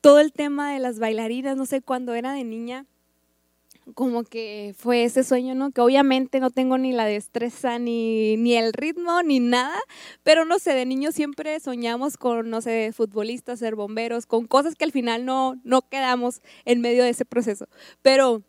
todo 0.00 0.20
el 0.20 0.32
tema 0.32 0.72
de 0.72 0.78
las 0.78 0.98
bailarinas, 0.98 1.56
no 1.56 1.66
sé, 1.66 1.82
cuando 1.82 2.14
era 2.14 2.32
de 2.32 2.44
niña, 2.44 2.86
como 3.94 4.24
que 4.24 4.74
fue 4.76 5.04
ese 5.04 5.24
sueño, 5.24 5.54
¿no? 5.54 5.70
Que 5.70 5.80
obviamente 5.80 6.40
no 6.40 6.50
tengo 6.50 6.78
ni 6.78 6.92
la 6.92 7.04
destreza, 7.04 7.78
ni, 7.78 8.36
ni 8.36 8.54
el 8.54 8.72
ritmo, 8.72 9.22
ni 9.22 9.40
nada, 9.40 9.78
pero 10.22 10.44
no 10.44 10.58
sé, 10.58 10.74
de 10.74 10.86
niño 10.86 11.12
siempre 11.12 11.58
soñamos 11.60 12.16
con, 12.16 12.50
no 12.50 12.60
sé, 12.60 12.92
futbolistas, 12.92 13.58
ser 13.58 13.74
bomberos, 13.74 14.26
con 14.26 14.46
cosas 14.46 14.74
que 14.74 14.84
al 14.84 14.92
final 14.92 15.24
no, 15.24 15.60
no 15.64 15.82
quedamos 15.82 16.40
en 16.64 16.80
medio 16.80 17.04
de 17.04 17.10
ese 17.10 17.24
proceso. 17.24 17.66
Pero 18.02 18.42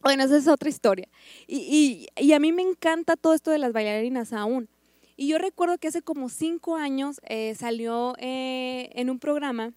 bueno, 0.00 0.24
esa 0.24 0.36
es 0.36 0.48
otra 0.48 0.68
historia. 0.68 1.08
Y, 1.46 2.08
y, 2.16 2.22
y 2.22 2.32
a 2.32 2.38
mí 2.40 2.52
me 2.52 2.62
encanta 2.62 3.16
todo 3.16 3.34
esto 3.34 3.50
de 3.50 3.58
las 3.58 3.72
bailarinas 3.72 4.32
aún. 4.32 4.68
Y 5.16 5.28
yo 5.28 5.38
recuerdo 5.38 5.78
que 5.78 5.88
hace 5.88 6.02
como 6.02 6.28
cinco 6.28 6.76
años 6.76 7.20
eh, 7.24 7.54
salió 7.54 8.14
eh, 8.18 8.90
en 8.94 9.10
un 9.10 9.18
programa 9.18 9.72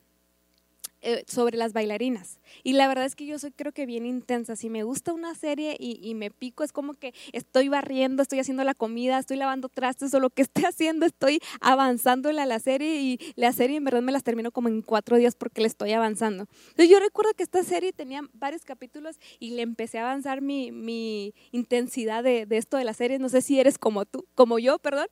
eh, 1.09 1.23
sobre 1.25 1.55
las 1.55 1.71
bailarinas. 1.71 2.41
Y 2.63 2.73
la 2.73 2.85
verdad 2.89 3.05
es 3.05 3.15
que 3.15 3.25
yo 3.25 3.39
soy 3.39 3.51
creo 3.51 3.71
que 3.71 3.85
bien 3.85 4.05
intensa. 4.05 4.57
Si 4.57 4.69
me 4.69 4.83
gusta 4.83 5.13
una 5.13 5.35
serie 5.35 5.77
y, 5.79 6.13
me 6.15 6.31
pico, 6.31 6.65
es 6.65 6.73
como 6.73 6.95
que 6.95 7.13
estoy 7.31 7.69
barriendo, 7.69 8.21
estoy 8.21 8.39
haciendo 8.39 8.65
la 8.65 8.73
comida, 8.73 9.17
estoy 9.17 9.37
lavando 9.37 9.69
trastes 9.69 10.13
o 10.13 10.19
lo 10.19 10.29
que 10.29 10.41
esté 10.41 10.65
haciendo, 10.67 11.05
estoy 11.05 11.39
avanzando 11.61 12.27
a 12.27 12.33
la 12.33 12.59
serie 12.59 12.99
y 12.99 13.19
la 13.37 13.53
serie 13.53 13.77
en 13.77 13.85
verdad 13.85 14.01
me 14.01 14.11
las 14.11 14.25
termino 14.25 14.51
como 14.51 14.67
en 14.67 14.81
cuatro 14.81 15.15
días 15.15 15.33
porque 15.33 15.61
le 15.61 15.67
estoy 15.67 15.93
avanzando. 15.93 16.45
Entonces 16.71 16.89
yo 16.89 16.99
recuerdo 16.99 17.31
que 17.35 17.43
esta 17.43 17.63
serie 17.63 17.93
tenía 17.93 18.23
varios 18.33 18.65
capítulos 18.65 19.15
y 19.39 19.51
le 19.51 19.61
empecé 19.61 19.99
a 19.99 20.09
avanzar 20.09 20.41
mi, 20.41 21.33
intensidad 21.53 22.21
de, 22.21 22.45
de 22.45 22.57
esto 22.57 22.75
de 22.75 22.83
la 22.83 22.93
serie. 22.93 23.17
No 23.17 23.29
sé 23.29 23.41
si 23.41 23.61
eres 23.61 23.77
como 23.77 24.03
tú, 24.03 24.25
como 24.35 24.59
yo, 24.59 24.77
perdón. 24.77 25.07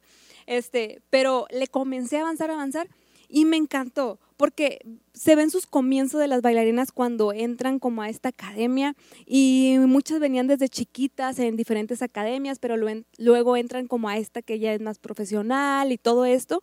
Este, 0.46 1.02
pero 1.10 1.48
le 1.52 1.68
comencé 1.68 2.18
a 2.18 2.22
avanzar, 2.24 2.52
a 2.52 2.56
avanzar 2.56 2.90
y 3.30 3.46
me 3.46 3.58
encantó 3.58 4.20
porque 4.38 4.80
se 5.14 5.36
ven 5.36 5.50
sus 5.50 5.66
comienzos 5.66 6.20
de 6.20 6.28
las 6.28 6.42
bailarinas 6.42 6.92
cuando 6.92 7.32
entran 7.32 7.80
como 7.80 8.02
a 8.02 8.10
esta 8.10 8.30
academia 8.30 8.96
y 9.26 9.78
muchas 9.80 10.20
venían 10.20 10.48
desde 10.48 10.70
chiquitas 10.70 11.40
en 11.40 11.56
diferentes 11.56 12.02
academias, 12.02 12.60
pero 12.60 12.76
luego 13.18 13.58
entran 13.58 13.88
como 13.88 14.10
a 14.10 14.18
esta 14.18 14.42
que 14.42 14.60
ya 14.60 14.74
es 14.74 14.82
más 14.82 15.00
profesional 15.00 15.92
y 15.92 15.98
todo 15.98 16.26
esto 16.26 16.62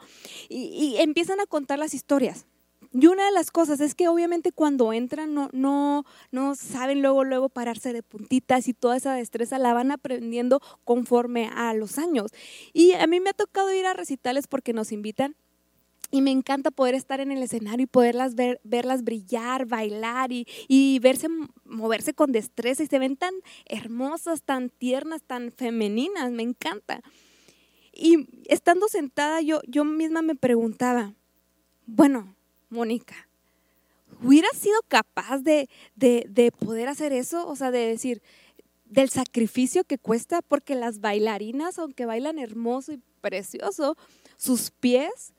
y, 0.49 0.97
empiezan 0.99 1.41
a 1.41 1.47
contar 1.47 1.79
las 1.79 1.95
historias. 1.95 2.47
Y 2.95 3.07
una 3.07 3.25
de 3.25 3.33
las 3.33 3.51
cosas 3.51 3.81
es 3.81 3.95
que 3.95 4.09
obviamente 4.09 4.53
cuando 4.53 4.93
entran 4.93 5.33
no, 5.33 5.49
no, 5.53 6.05
no 6.31 6.55
saben 6.55 7.01
luego, 7.01 7.25
luego 7.25 7.49
pararse 7.49 7.95
de 7.95 8.03
puntitas 8.03 8.69
y 8.69 8.75
toda 8.75 8.99
esa 8.99 9.15
destreza 9.15 9.59
la 9.59 9.73
van 9.73 9.91
aprendiendo 9.91 10.61
conforme 10.85 11.49
a 11.55 11.73
los 11.73 11.97
años. 11.97 12.33
Y 12.75 12.93
a 12.93 13.07
mí 13.07 13.19
me 13.19 13.31
ha 13.31 13.35
tocado 13.35 13.73
ir 13.73 13.87
a 13.87 13.95
recitales 13.95 14.47
porque 14.47 14.75
nos 14.75 14.93
invitan 14.93 15.37
y 16.13 16.21
me 16.21 16.31
encanta 16.31 16.71
poder 16.71 16.95
estar 16.95 17.21
en 17.21 17.33
el 17.33 17.43
escenario 17.43 17.85
y 17.85 17.87
poderlas 17.87 18.35
ver, 18.35 18.61
verlas 18.65 19.03
brillar, 19.03 19.65
bailar 19.65 20.31
y, 20.31 20.47
y, 20.69 20.99
verse, 20.99 21.27
moverse 21.65 22.13
con 22.13 22.33
destreza 22.33 22.83
y 22.83 22.87
se 22.87 22.99
ven 22.99 23.17
tan 23.17 23.33
hermosas, 23.65 24.43
tan 24.43 24.69
tiernas, 24.69 25.23
tan 25.23 25.51
femeninas, 25.51 26.31
me 26.31 26.43
encanta. 26.43 27.01
Y 27.95 28.29
estando 28.45 28.89
sentada 28.89 29.41
yo, 29.41 29.63
yo 29.67 29.87
misma 29.87 30.21
me 30.21 30.35
preguntaba, 30.35 31.15
bueno, 31.87 32.37
Mónica, 32.69 33.27
¿hubieras 34.23 34.57
sido 34.59 34.81
capaz 34.89 35.39
de, 35.39 35.71
de, 35.97 36.27
de 36.29 36.53
poder 36.53 36.89
hacer 36.89 37.15
eso? 37.15 37.49
O 37.49 37.57
sea, 37.57 37.71
de 37.71 37.87
decir, 37.89 38.23
del 38.85 39.09
sacrificio 39.09 39.85
que 39.85 39.97
cuesta, 39.97 40.43
porque 40.43 40.75
las 40.75 41.01
bailarinas, 41.01 41.79
aunque 41.79 42.05
bailan 42.05 42.39
hermoso 42.39 42.93
y 42.93 43.01
precioso, 43.23 43.97
sus 44.37 44.71
pies 44.71 45.33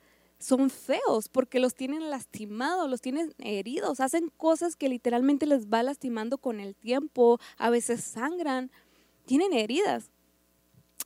son 0.44 0.70
feos 0.70 1.30
porque 1.30 1.60
los 1.60 1.74
tienen 1.74 2.10
lastimados, 2.10 2.90
los 2.90 3.02
tienen 3.02 3.34
heridos, 3.40 4.02
hacen 4.02 4.30
cosas 4.36 4.76
que 4.76 4.90
literalmente 4.90 5.46
les 5.46 5.68
va 5.68 5.84
lastimando 5.84 6.38
con 6.38 6.60
el 6.60 6.76
tiempo, 6.76 7.40
a 7.58 7.70
veces 7.70 8.04
sangran, 8.04 8.70
tienen 9.26 9.54
heridas. 9.54 10.12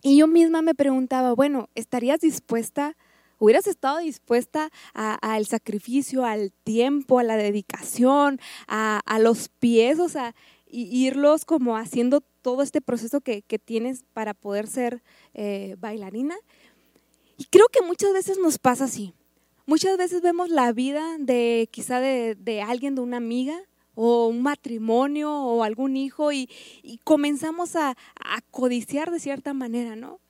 Y 0.02 0.18
yo 0.18 0.28
misma 0.28 0.62
me 0.64 0.74
preguntaba, 0.74 1.34
bueno, 1.34 1.70
¿estarías 1.76 2.20
dispuesta? 2.20 2.98
¿Hubieras 3.38 3.68
estado 3.68 4.00
dispuesta 4.00 4.72
al 4.94 5.46
sacrificio, 5.46 6.26
al 6.26 6.52
tiempo, 6.64 7.20
a 7.20 7.24
la 7.24 7.38
dedicación, 7.38 8.40
a, 8.68 9.20
los 9.20 9.50
pies, 9.50 10.00
o 10.00 10.10
sea, 10.10 10.34
irlos 10.66 11.46
como 11.46 11.78
haciendo 11.78 12.22
todo 12.42 12.64
este 12.64 12.82
proceso 12.82 13.22
que, 13.22 13.44
tienes 13.64 14.04
para 14.14 14.34
poder 14.34 14.66
ser 14.66 15.04
eh, 15.36 15.76
bailarina? 15.80 16.36
Y 17.38 17.46
creo 17.46 17.68
que 17.68 17.84
muchas 17.84 18.14
veces 18.14 18.40
nos 18.40 18.58
pasa 18.58 18.86
así. 18.86 19.14
Muchas 19.70 19.98
veces 19.98 20.22
vemos 20.22 20.50
la 20.50 20.72
vida 20.72 21.18
de 21.20 21.68
quizá 21.70 22.00
de, 22.00 22.62
alguien, 22.66 22.96
de 22.96 23.02
una 23.02 23.18
amiga, 23.18 23.60
o 23.96 24.28
un 24.28 24.42
matrimonio 24.42 25.30
o 25.30 25.62
algún 25.62 25.98
hijo 25.98 26.32
y, 26.32 26.50
comenzamos 27.04 27.76
a, 27.76 27.90
a, 27.90 28.42
codiciar 28.50 29.12
de 29.12 29.20
cierta 29.20 29.54
manera, 29.54 29.98
¿no? 29.98 30.22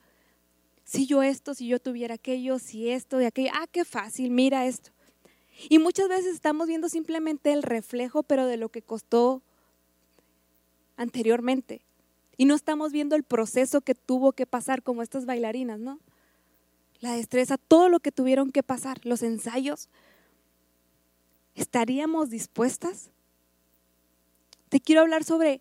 Si 0.82 1.06
yo 1.06 1.22
esto, 1.22 1.54
si 1.54 1.68
yo 1.68 1.78
tuviera 1.78 2.14
aquello, 2.14 2.58
si 2.58 2.90
esto 2.90 3.20
y 3.20 3.26
aquello, 3.26 3.50
ah, 3.54 3.68
qué 3.70 3.84
fácil, 3.84 4.32
mira 4.32 4.66
esto. 4.66 4.90
Y 5.68 5.78
muchas 5.78 6.08
veces 6.08 6.34
estamos 6.34 6.66
viendo 6.66 6.88
simplemente 6.88 7.52
el 7.52 7.62
reflejo, 7.62 8.24
pero 8.24 8.44
de 8.44 8.56
lo 8.56 8.70
que 8.70 8.82
costó 8.82 9.40
anteriormente. 10.96 11.82
Y 12.36 12.46
no 12.46 12.56
estamos 12.56 12.90
viendo 12.90 13.14
el 13.14 13.22
proceso 13.22 13.82
que 13.82 13.94
tuvo 13.94 14.32
que 14.32 14.46
pasar 14.46 14.82
como 14.82 15.02
estas 15.02 15.26
bailarinas, 15.26 15.78
¿no? 15.78 16.00
La 17.00 17.12
destreza, 17.12 17.58
todo 17.58 17.88
lo 17.88 18.00
que 18.00 18.12
tuvieron 18.12 18.50
que 18.50 18.62
pasar, 18.62 18.98
los 19.04 19.22
ensayos, 19.22 19.88
¿estaríamos 21.54 22.30
dispuestas? 22.30 23.10
Te 24.68 24.80
quiero 24.80 25.02
hablar 25.02 25.24
sobre 25.24 25.60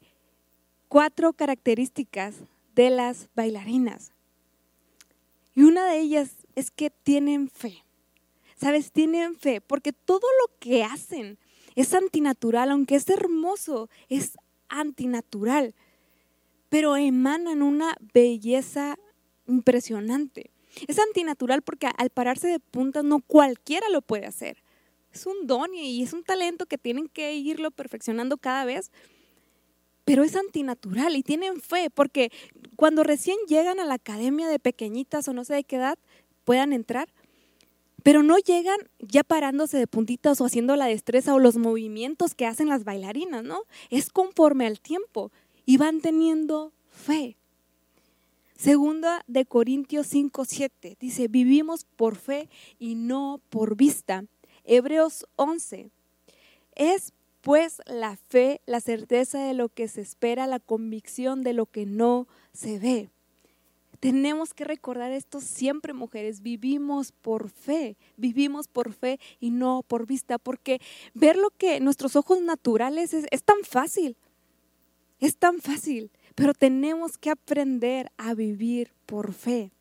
cuatro 0.87 1.33
características 1.33 2.35
de 2.75 2.89
las 2.89 3.29
bailarinas. 3.35 4.11
Y 5.55 5.63
una 5.63 5.85
de 5.87 5.99
ellas 5.99 6.31
es 6.55 6.71
que 6.71 6.89
tienen 6.89 7.49
fe. 7.49 7.83
¿Sabes? 8.55 8.91
Tienen 8.91 9.35
fe, 9.35 9.61
porque 9.61 9.93
todo 9.93 10.27
lo 10.41 10.57
que 10.59 10.83
hacen 10.83 11.37
es 11.75 11.93
antinatural, 11.93 12.71
aunque 12.71 12.95
es 12.95 13.07
hermoso, 13.07 13.87
es 14.09 14.35
antinatural, 14.67 15.75
pero 16.69 16.97
emanan 16.97 17.61
una 17.61 17.95
belleza 18.13 18.97
impresionante. 19.45 20.49
Es 20.87 20.99
antinatural 20.99 21.61
porque 21.61 21.87
al 21.97 22.09
pararse 22.09 22.47
de 22.47 22.59
puntas 22.59 23.03
no 23.03 23.19
cualquiera 23.19 23.89
lo 23.89 24.01
puede 24.01 24.25
hacer. 24.25 24.63
Es 25.13 25.25
un 25.25 25.47
don 25.47 25.73
y 25.73 26.03
es 26.03 26.13
un 26.13 26.23
talento 26.23 26.65
que 26.65 26.77
tienen 26.77 27.07
que 27.07 27.33
irlo 27.35 27.71
perfeccionando 27.71 28.37
cada 28.37 28.65
vez. 28.65 28.91
Pero 30.05 30.23
es 30.23 30.35
antinatural 30.35 31.15
y 31.15 31.23
tienen 31.23 31.59
fe 31.59 31.89
porque 31.89 32.31
cuando 32.75 33.03
recién 33.03 33.37
llegan 33.47 33.79
a 33.79 33.85
la 33.85 33.95
academia 33.95 34.47
de 34.47 34.59
pequeñitas 34.59 35.27
o 35.27 35.33
no 35.33 35.43
sé 35.43 35.55
de 35.55 35.63
qué 35.63 35.77
edad 35.77 35.97
puedan 36.45 36.71
entrar, 36.71 37.09
pero 38.03 38.23
no 38.23 38.37
llegan 38.37 38.77
ya 38.99 39.23
parándose 39.23 39.77
de 39.77 39.85
puntitas 39.85 40.39
o 40.39 40.45
haciendo 40.45 40.77
la 40.77 40.85
destreza 40.85 41.33
o 41.33 41.39
los 41.39 41.57
movimientos 41.57 42.35
que 42.35 42.45
hacen 42.45 42.69
las 42.69 42.85
bailarinas, 42.85 43.43
¿no? 43.43 43.63
Es 43.89 44.11
conforme 44.11 44.65
al 44.65 44.79
tiempo 44.79 45.31
y 45.65 45.75
van 45.75 45.99
teniendo 45.99 46.71
fe. 46.89 47.35
Segunda 48.57 49.23
de 49.27 49.45
Corintios 49.45 50.07
5, 50.07 50.43
7 50.43 50.97
dice, 50.99 51.27
vivimos 51.27 51.85
por 51.95 52.15
fe 52.15 52.49
y 52.79 52.95
no 52.95 53.39
por 53.51 53.75
vista. 53.75 54.25
Hebreos 54.63 55.27
11, 55.35 55.91
es 56.73 57.13
pues 57.41 57.81
la 57.85 58.17
fe, 58.17 58.61
la 58.65 58.81
certeza 58.81 59.37
de 59.43 59.53
lo 59.53 59.69
que 59.69 59.87
se 59.87 60.01
espera, 60.01 60.47
la 60.47 60.59
convicción 60.59 61.43
de 61.43 61.53
lo 61.53 61.67
que 61.67 61.85
no 61.85 62.27
se 62.51 62.79
ve. 62.79 63.11
Tenemos 63.99 64.55
que 64.55 64.63
recordar 64.63 65.11
esto 65.11 65.39
siempre, 65.39 65.93
mujeres. 65.93 66.41
Vivimos 66.41 67.11
por 67.11 67.49
fe, 67.49 67.95
vivimos 68.15 68.67
por 68.67 68.91
fe 68.91 69.19
y 69.39 69.51
no 69.51 69.83
por 69.87 70.07
vista, 70.07 70.39
porque 70.39 70.81
ver 71.13 71.37
lo 71.37 71.51
que 71.51 71.79
nuestros 71.79 72.15
ojos 72.15 72.41
naturales 72.41 73.13
es, 73.13 73.27
es 73.29 73.43
tan 73.43 73.57
fácil, 73.63 74.17
es 75.19 75.37
tan 75.37 75.59
fácil 75.59 76.09
pero 76.37 76.53
tenemos 76.53 77.17
que 77.17 77.31
aprender 77.31 78.11
a 78.15 78.35
vivir 78.35 78.93
por 79.07 79.33
fe. 79.33 79.71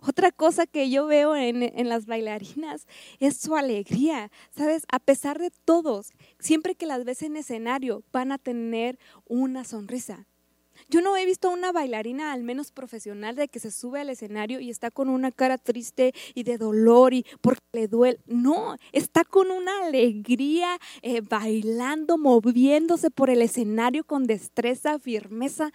Otra 0.00 0.32
cosa 0.32 0.66
que 0.66 0.88
yo 0.88 1.06
veo 1.06 1.36
en, 1.36 1.88
las 1.90 2.06
bailarinas 2.06 2.86
es 3.18 3.36
su 3.36 3.54
alegría. 3.54 4.30
Sabes, 4.50 4.84
a 4.90 4.98
pesar 4.98 5.38
de 5.38 5.50
todos, 5.66 6.12
siempre 6.38 6.74
que 6.74 6.86
las 6.86 7.04
ves 7.04 7.20
en 7.20 7.36
escenario, 7.36 8.02
van 8.12 8.32
a 8.32 8.38
tener 8.38 8.98
una 9.26 9.64
sonrisa. 9.64 10.26
Yo 10.88 11.00
no 11.00 11.16
he 11.16 11.26
visto 11.26 11.48
a 11.48 11.52
una 11.52 11.72
bailarina, 11.72 12.32
al 12.32 12.42
menos 12.42 12.72
profesional, 12.72 13.36
de 13.36 13.48
que 13.48 13.60
se 13.60 13.70
sube 13.70 14.00
al 14.00 14.10
escenario 14.10 14.60
y 14.60 14.70
está 14.70 14.90
con 14.90 15.08
una 15.08 15.30
cara 15.30 15.58
triste 15.58 16.14
y 16.34 16.42
de 16.42 16.58
dolor 16.58 17.14
y 17.14 17.24
porque 17.40 17.62
le 17.72 17.88
duele. 17.88 18.20
No, 18.26 18.76
está 18.92 19.24
con 19.24 19.50
una 19.50 19.86
alegría, 19.86 20.78
eh, 21.02 21.20
bailando, 21.20 22.18
moviéndose 22.18 23.10
por 23.10 23.30
el 23.30 23.42
escenario 23.42 24.04
con 24.04 24.26
destreza, 24.26 24.98
firmeza. 24.98 25.72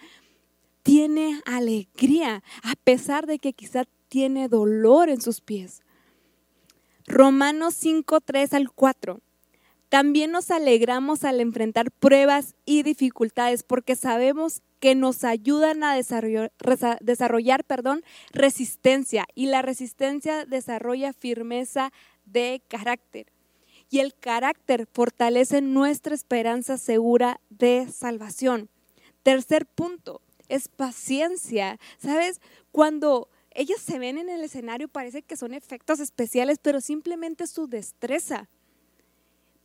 Tiene 0.82 1.40
alegría, 1.46 2.42
a 2.62 2.74
pesar 2.84 3.26
de 3.26 3.38
que 3.38 3.52
quizá 3.52 3.84
tiene 4.08 4.48
dolor 4.48 5.08
en 5.08 5.20
sus 5.20 5.40
pies. 5.40 5.82
Romanos 7.06 7.74
5, 7.74 8.20
3 8.20 8.54
al 8.54 8.70
4. 8.70 9.20
También 9.88 10.32
nos 10.32 10.50
alegramos 10.50 11.22
al 11.24 11.40
enfrentar 11.40 11.92
pruebas 11.92 12.54
y 12.64 12.82
dificultades 12.82 13.62
porque 13.62 13.94
sabemos 13.94 14.62
que 14.80 14.94
nos 14.94 15.24
ayudan 15.24 15.84
a 15.84 15.94
desarrollar, 15.94 17.64
perdón, 17.64 18.02
resistencia 18.32 19.26
y 19.34 19.46
la 19.46 19.62
resistencia 19.62 20.44
desarrolla 20.44 21.12
firmeza 21.12 21.92
de 22.24 22.62
carácter. 22.68 23.26
Y 23.88 24.00
el 24.00 24.14
carácter 24.14 24.88
fortalece 24.92 25.60
nuestra 25.62 26.14
esperanza 26.14 26.76
segura 26.76 27.40
de 27.50 27.86
salvación. 27.92 28.68
Tercer 29.22 29.66
punto, 29.66 30.20
es 30.48 30.68
paciencia. 30.68 31.78
¿Sabes? 31.98 32.40
Cuando 32.72 33.28
ellas 33.52 33.80
se 33.80 33.98
ven 34.00 34.18
en 34.18 34.28
el 34.28 34.42
escenario 34.42 34.88
parece 34.88 35.22
que 35.22 35.36
son 35.36 35.54
efectos 35.54 36.00
especiales, 36.00 36.58
pero 36.60 36.80
simplemente 36.80 37.46
su 37.46 37.68
destreza. 37.68 38.48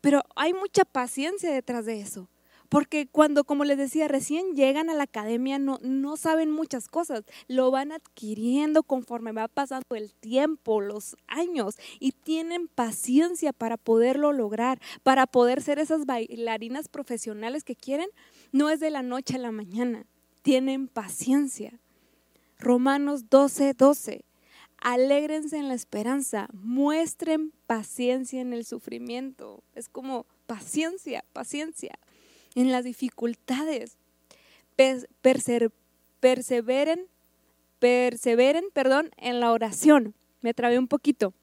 Pero 0.02 0.24
hay 0.36 0.54
mucha 0.54 0.84
paciencia 0.84 1.52
detrás 1.52 1.86
de 1.86 2.02
eso. 2.02 2.28
Porque 2.72 3.06
cuando, 3.06 3.44
como 3.44 3.66
les 3.66 3.78
decía, 3.78 4.08
recién 4.08 4.56
llegan 4.56 4.90
a 4.90 4.94
la 4.94 5.04
academia 5.04 5.60
no, 5.60 5.78
no 5.82 6.16
saben 6.16 6.50
muchas 6.50 6.88
cosas, 6.88 7.26
lo 7.50 7.70
van 7.70 7.92
adquiriendo 7.92 8.82
conforme 8.84 9.34
va 9.34 9.50
pasando 9.50 9.94
el 9.94 10.14
tiempo, 10.14 10.80
los 10.80 11.18
años, 11.28 11.76
y 12.00 12.14
tienen 12.14 12.70
paciencia 12.70 13.52
para 13.52 13.76
poderlo 13.76 14.32
lograr, 14.32 14.80
para 15.04 15.28
poder 15.28 15.62
ser 15.62 15.80
esas 15.80 16.06
bailarinas 16.06 16.88
profesionales 16.88 17.66
que 17.66 17.76
quieren, 17.76 18.08
no 18.54 18.70
es 18.70 18.80
de 18.80 18.90
la 18.90 19.04
noche 19.04 19.36
a 19.36 19.40
la 19.40 19.52
mañana, 19.52 20.06
tienen 20.42 20.88
paciencia. 20.88 21.78
Romanos 22.58 23.30
12, 23.30 23.74
12. 23.74 24.24
Alégrense 24.82 25.58
en 25.58 25.68
la 25.68 25.76
esperanza, 25.76 26.50
muestren 26.54 27.54
paciencia 27.68 28.42
en 28.42 28.52
el 28.52 28.66
sufrimiento. 28.66 29.64
Es 29.76 29.88
como 29.88 30.26
paciencia, 30.48 31.24
paciencia 31.34 32.00
en 32.56 32.72
las 32.72 32.84
dificultades. 32.84 33.98
perseveren, 36.20 37.06
perseveren, 37.80 38.66
perdón, 38.74 39.12
en 39.18 39.40
la 39.40 39.52
oración. 39.52 40.16
Me 40.42 40.56
trabé 40.56 40.80
un 40.80 40.88
poquito. 40.88 41.34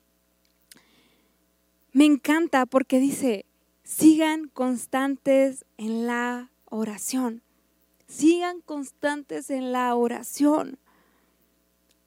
Me 1.92 2.04
encanta 2.04 2.66
porque 2.66 2.98
dice, 2.98 3.46
sigan 3.84 4.48
constantes 4.48 5.64
en 5.76 6.06
la 6.06 6.50
oración. 6.64 7.42
Sigan 8.08 8.60
constantes 8.62 9.50
en 9.50 9.70
la 9.70 9.94
oración. 9.94 10.78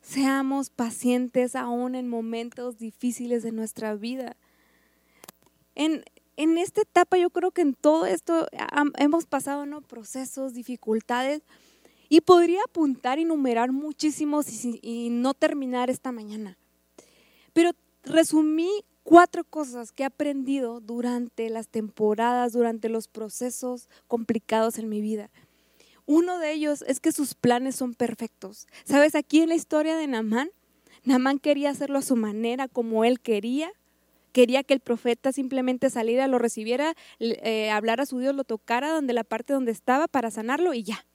Seamos 0.02 0.70
pacientes 0.70 1.56
aún 1.56 1.96
en 1.96 2.08
momentos 2.08 2.78
difíciles 2.78 3.44
de 3.44 3.52
nuestra 3.52 3.96
vida. 3.96 4.36
En, 5.76 6.04
en 6.38 6.58
esta 6.58 6.82
etapa 6.82 7.18
yo 7.18 7.30
creo 7.30 7.52
que 7.52 7.62
en 7.62 7.74
todo 7.76 8.06
esto 8.06 8.48
hemos 8.98 9.26
pasado 9.26 9.66
¿no? 9.66 9.82
procesos, 9.82 10.54
dificultades 10.54 11.44
y 12.10 12.20
podría 12.20 12.60
apuntar 12.66 13.20
y 13.20 13.26
numerar 13.26 13.72
muchísimos 13.72 14.46
y, 14.82 15.10
no 15.12 15.34
terminar 15.34 15.90
esta 15.90 16.12
mañana. 16.12 16.58
Pero 17.54 17.72
resumí 18.04 18.70
cuatro 19.04 19.46
cosas 19.46 19.94
que 19.94 20.04
he 20.04 20.06
aprendido 20.06 20.82
durante 20.82 21.50
las 21.50 21.70
temporadas, 21.70 22.52
durante 22.52 22.90
los 22.90 23.08
procesos 23.08 23.88
complicados 24.08 24.78
en 24.78 24.90
mi 24.90 25.00
vida. 25.00 25.30
Uno 26.12 26.40
de 26.40 26.52
ellos 26.52 26.84
es 26.90 27.00
que 27.00 27.14
sus 27.14 27.36
planes 27.36 27.78
son 27.78 27.94
perfectos. 27.94 28.68
¿Sabes? 28.84 29.16
Aquí 29.16 29.40
en 29.40 29.48
la 29.48 29.56
historia 29.56 29.96
de 29.96 30.08
Namán, 30.08 30.50
Namán 31.06 31.40
quería 31.40 31.70
hacerlo 31.70 32.00
a 32.00 32.02
su 32.02 32.18
manera, 32.18 32.68
como 32.68 33.06
él 33.06 33.22
quería, 33.22 33.72
quería 34.34 34.62
que 34.64 34.74
el 34.74 34.82
profeta 34.82 35.32
simplemente 35.32 35.90
saliera, 35.90 36.28
lo 36.28 36.38
recibiera, 36.38 36.96
eh, 37.20 37.70
hablara 37.72 38.04
a 38.04 38.06
su 38.06 38.20
Dios, 38.20 38.36
lo 38.36 38.44
tocara 38.44 38.92
donde 38.92 39.14
la 39.14 39.24
parte 39.24 39.54
donde 39.54 39.72
estaba 39.72 40.10
para 40.10 40.32
sanarlo 40.32 40.74
y 40.74 40.84
ya. 40.84 41.06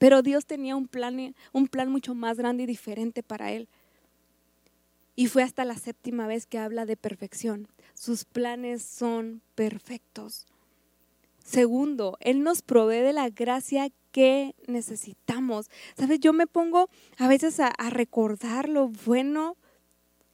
Pero 0.00 0.22
Dios 0.22 0.44
tenía 0.44 0.74
un 0.74 0.88
plan, 0.88 1.36
un 1.52 1.68
plan 1.68 1.88
mucho 1.88 2.16
más 2.16 2.36
grande 2.36 2.64
y 2.64 2.66
diferente 2.66 3.22
para 3.22 3.52
él. 3.52 3.68
Y 5.14 5.28
fue 5.28 5.44
hasta 5.44 5.64
la 5.64 5.76
séptima 5.76 6.26
vez 6.26 6.46
que 6.46 6.58
habla 6.58 6.84
de 6.84 6.96
perfección. 6.96 7.68
Sus 7.94 8.24
planes 8.24 8.82
son 8.82 9.40
perfectos. 9.54 10.48
Segundo, 11.48 12.18
Él 12.20 12.42
nos 12.42 12.60
provee 12.60 13.00
de 13.00 13.14
la 13.14 13.30
gracia 13.30 13.88
que 14.12 14.54
necesitamos. 14.66 15.70
Sabes, 15.96 16.20
yo 16.20 16.34
me 16.34 16.46
pongo 16.46 16.90
a 17.16 17.26
veces 17.26 17.58
a, 17.58 17.72
recordar 17.88 18.68
lo 18.68 18.88
bueno 18.88 19.56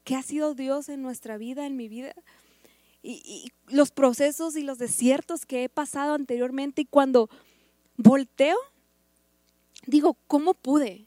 qué 0.03 0.17
ha 0.17 0.23
sido 0.25 0.57
Dios 0.57 0.89
en 0.89 1.03
nuestra 1.03 1.39
vida, 1.39 1.67
en 1.67 1.77
mi 1.77 1.87
vida. 1.87 2.17
Y, 3.01 3.53
los 3.69 3.93
procesos 3.93 4.57
y 4.57 4.65
los 4.65 4.79
desiertos 4.79 5.47
que 5.47 5.63
he 5.63 5.69
pasado 5.69 6.15
anteriormente 6.15 6.83
y 6.83 6.87
cuando 6.87 7.31
volteo, 7.97 8.57
digo, 9.87 10.17
¿cómo 10.27 10.53
pude? 10.53 11.07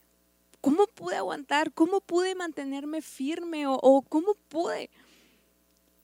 ¿Cómo 0.62 0.88
pude 0.88 1.18
aguantar? 1.18 1.74
¿Cómo 1.74 2.00
pude 2.00 2.34
mantenerme 2.34 3.02
firme? 3.02 3.68
¿O, 3.68 3.74
o 3.74 4.04
cómo 4.04 4.36
pude? 4.48 4.90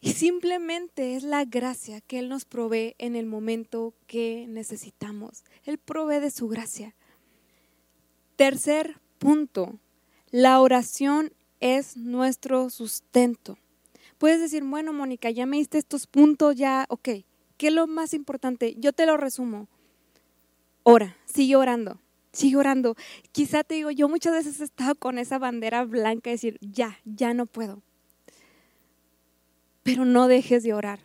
Y 0.03 0.11
simplemente 0.11 1.15
es 1.15 1.23
la 1.23 1.45
gracia 1.45 2.01
que 2.01 2.19
Él 2.19 2.27
nos 2.27 2.43
provee 2.43 2.93
en 2.97 3.15
el 3.15 3.25
momento 3.25 3.93
que 4.05 4.45
necesitamos. 4.49 5.45
Él 5.63 5.77
provee 5.77 6.19
de 6.19 6.29
su 6.29 6.49
gracia. 6.49 6.93
Tercer 8.35 8.99
punto, 9.17 9.79
la 10.29 10.59
oración 10.59 11.31
es 11.61 11.95
nuestro 11.95 12.69
sustento. 12.69 13.57
Puedes 14.17 14.41
decir, 14.41 14.61
bueno, 14.65 14.91
Mónica, 14.91 15.29
ya 15.29 15.45
me 15.45 15.55
diste 15.55 15.77
estos 15.77 16.05
puntos, 16.05 16.57
ya, 16.57 16.85
ok. 16.89 17.09
¿Qué 17.55 17.67
es 17.67 17.73
lo 17.73 17.87
más 17.87 18.13
importante? 18.13 18.75
Yo 18.77 18.91
te 18.91 19.05
lo 19.05 19.15
resumo. 19.15 19.69
Ora, 20.83 21.15
sigue 21.23 21.55
orando, 21.55 21.97
sigue 22.33 22.57
orando. 22.57 22.97
Quizá 23.31 23.63
te 23.63 23.75
digo, 23.75 23.89
yo 23.89 24.09
muchas 24.09 24.33
veces 24.33 24.59
he 24.59 24.65
estado 24.65 24.95
con 24.95 25.17
esa 25.17 25.39
bandera 25.39 25.85
blanca 25.85 26.29
decir, 26.29 26.57
ya, 26.59 26.99
ya 27.05 27.33
no 27.33 27.45
puedo. 27.45 27.81
Pero 29.83 30.05
no 30.05 30.27
dejes 30.27 30.63
de 30.63 30.73
orar, 30.73 30.99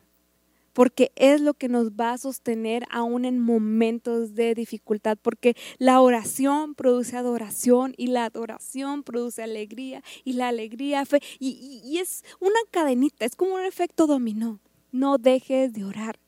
porque 0.73 1.11
es 1.17 1.41
lo 1.41 1.55
que 1.55 1.69
nos 1.69 1.91
va 1.91 2.13
a 2.13 2.19
sostener 2.19 2.85
aún 2.91 3.25
en 3.25 3.41
momentos 3.41 4.35
de 4.35 4.55
dificultad, 4.55 5.19
porque 5.21 5.57
la 5.79 6.01
oración 6.01 6.75
produce 6.75 7.17
adoración 7.17 7.95
y 7.97 8.07
la 8.07 8.27
adoración 8.27 9.03
produce 9.03 9.43
alegría 9.43 10.03
y 10.25 10.35
la 10.35 10.49
alegría 10.49 11.05
fe 11.05 11.21
y, 11.41 11.99
es 11.99 12.25
una 12.39 12.61
cadenita, 12.71 13.25
es 13.25 13.35
como 13.35 13.57
un 13.57 13.65
efecto 13.65 14.07
dominó. 14.07 14.61
No 14.93 15.19
dejes 15.19 15.73
de 15.73 15.85
orar 15.85 16.19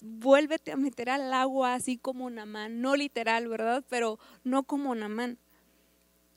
vuélvete 0.00 0.72
a 0.72 0.76
meter 0.76 1.10
al 1.10 1.32
agua 1.32 1.74
así 1.74 1.96
como 1.96 2.30
Namán, 2.30 2.80
no 2.80 2.96
literal, 2.96 3.48
¿verdad? 3.48 3.84
Pero 3.88 4.18
no 4.44 4.62
como 4.62 4.94
Namán, 4.94 5.38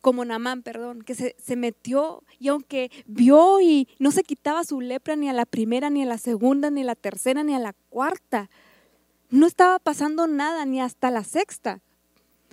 como 0.02 0.26
Namán, 0.26 0.62
perdón, 0.62 1.02
que 1.02 1.16
se, 1.16 1.36
se, 1.40 1.56
metió 1.56 2.24
y 2.40 2.48
aunque 2.48 2.92
vio 3.06 3.62
y 3.62 3.88
no 4.00 4.12
se 4.12 4.24
quitaba 4.24 4.64
su 4.64 4.82
lepra 4.82 5.16
ni 5.16 5.30
a 5.30 5.34
la 5.34 5.46
primera, 5.46 5.90
ni 5.90 6.04
a 6.04 6.06
la 6.06 6.18
segunda, 6.18 6.70
ni 6.70 6.82
a 6.82 6.86
la 6.86 6.96
tercera, 6.96 7.44
ni 7.44 7.54
a 7.54 7.60
la 7.60 7.74
cuarta, 7.90 8.50
no 9.30 9.46
estaba 9.46 9.80
pasando 9.80 10.28
nada 10.28 10.66
ni 10.66 10.82
hasta 10.82 11.12
la 11.12 11.24
sexta, 11.24 11.82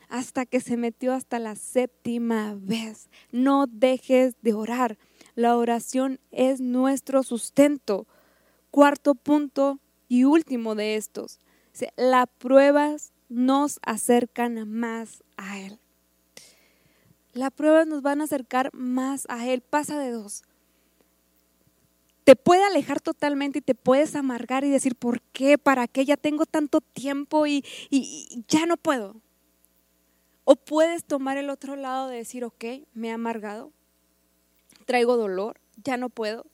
hasta 0.08 0.46
que 0.46 0.60
se 0.60 0.76
metió 0.76 1.12
hasta 1.14 1.38
la 1.38 1.56
séptima 1.56 2.56
vez. 2.58 3.08
No 3.32 3.66
dejes 3.66 4.34
de 4.42 4.54
orar. 4.54 4.98
La 5.34 5.56
oración 5.56 6.20
es 6.30 6.60
nuestro 6.60 7.22
sustento. 7.22 8.06
Cuarto 8.70 9.14
punto, 9.14 9.80
y 10.08 10.24
último 10.24 10.74
de 10.74 10.96
estos, 10.96 11.40
las 11.96 12.26
pruebas 12.38 13.12
nos 13.28 13.78
acercan 13.82 14.70
más 14.70 15.24
a 15.36 15.58
Él. 15.58 15.78
Las 17.36 17.52
pruebas 17.52 17.86
nos 17.86 18.00
van 18.00 18.22
a 18.22 18.24
acercar 18.24 18.72
más 18.72 19.26
a 19.28 19.46
Él. 19.46 19.60
Pasa 19.60 19.98
de 19.98 20.10
dos. 20.10 20.42
Te 22.24 22.34
puede 22.34 22.64
alejar 22.64 22.98
totalmente 23.02 23.58
y 23.58 23.62
te 23.62 23.74
puedes 23.74 24.16
amargar 24.16 24.64
y 24.64 24.70
decir, 24.70 24.96
¿por 24.96 25.20
qué? 25.20 25.58
¿Para 25.58 25.86
qué? 25.86 26.06
Ya 26.06 26.16
tengo 26.16 26.46
tanto 26.46 26.80
tiempo 26.80 27.46
y, 27.46 27.62
ya 28.48 28.64
no 28.64 28.78
puedo. 28.78 29.20
O 30.44 30.56
puedes 30.56 31.04
tomar 31.04 31.36
el 31.36 31.50
otro 31.50 31.76
lado 31.76 32.08
de 32.08 32.16
decir, 32.16 32.42
ok, 32.42 32.64
me 32.94 33.08
he 33.08 33.12
amargado, 33.12 33.70
traigo 34.86 35.18
dolor, 35.18 35.60
ya 35.84 35.98
no 35.98 36.08
puedo, 36.08 36.46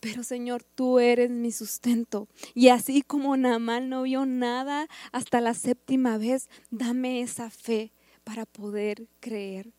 pero 0.00 0.24
Señor, 0.24 0.64
tú 0.64 0.98
eres 0.98 1.30
mi 1.30 1.52
sustento. 1.52 2.26
Y 2.54 2.70
así 2.70 3.02
como 3.02 3.36
Naamán 3.36 3.88
no 3.90 4.02
vio 4.02 4.26
nada 4.26 4.88
hasta 5.12 5.40
la 5.40 5.54
séptima 5.54 6.18
vez, 6.18 6.48
dame 6.70 7.20
esa 7.20 7.48
fe 7.48 7.92
para 8.24 8.44
poder 8.44 9.06
creer 9.20 9.72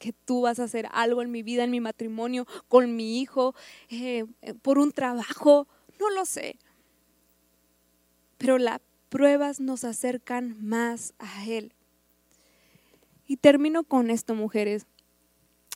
que 0.00 0.12
tú 0.12 0.40
vas 0.40 0.58
a 0.58 0.64
hacer 0.64 0.88
algo 0.90 1.22
en 1.22 1.30
mi 1.30 1.44
vida, 1.44 1.62
en 1.62 1.70
mi 1.70 1.78
matrimonio, 1.78 2.46
con 2.66 2.96
mi 2.96 3.20
hijo, 3.20 3.54
eh, 3.90 4.24
eh, 4.42 4.54
por 4.54 4.78
un 4.78 4.90
trabajo, 4.90 5.68
no 6.00 6.10
lo 6.10 6.24
sé. 6.24 6.56
Pero 8.38 8.58
las 8.58 8.80
pruebas 9.10 9.60
nos 9.60 9.84
acercan 9.84 10.56
más 10.66 11.14
a 11.18 11.46
Él. 11.46 11.74
Y 13.26 13.36
termino 13.36 13.84
con 13.84 14.10
esto, 14.10 14.34
mujeres. 14.34 14.86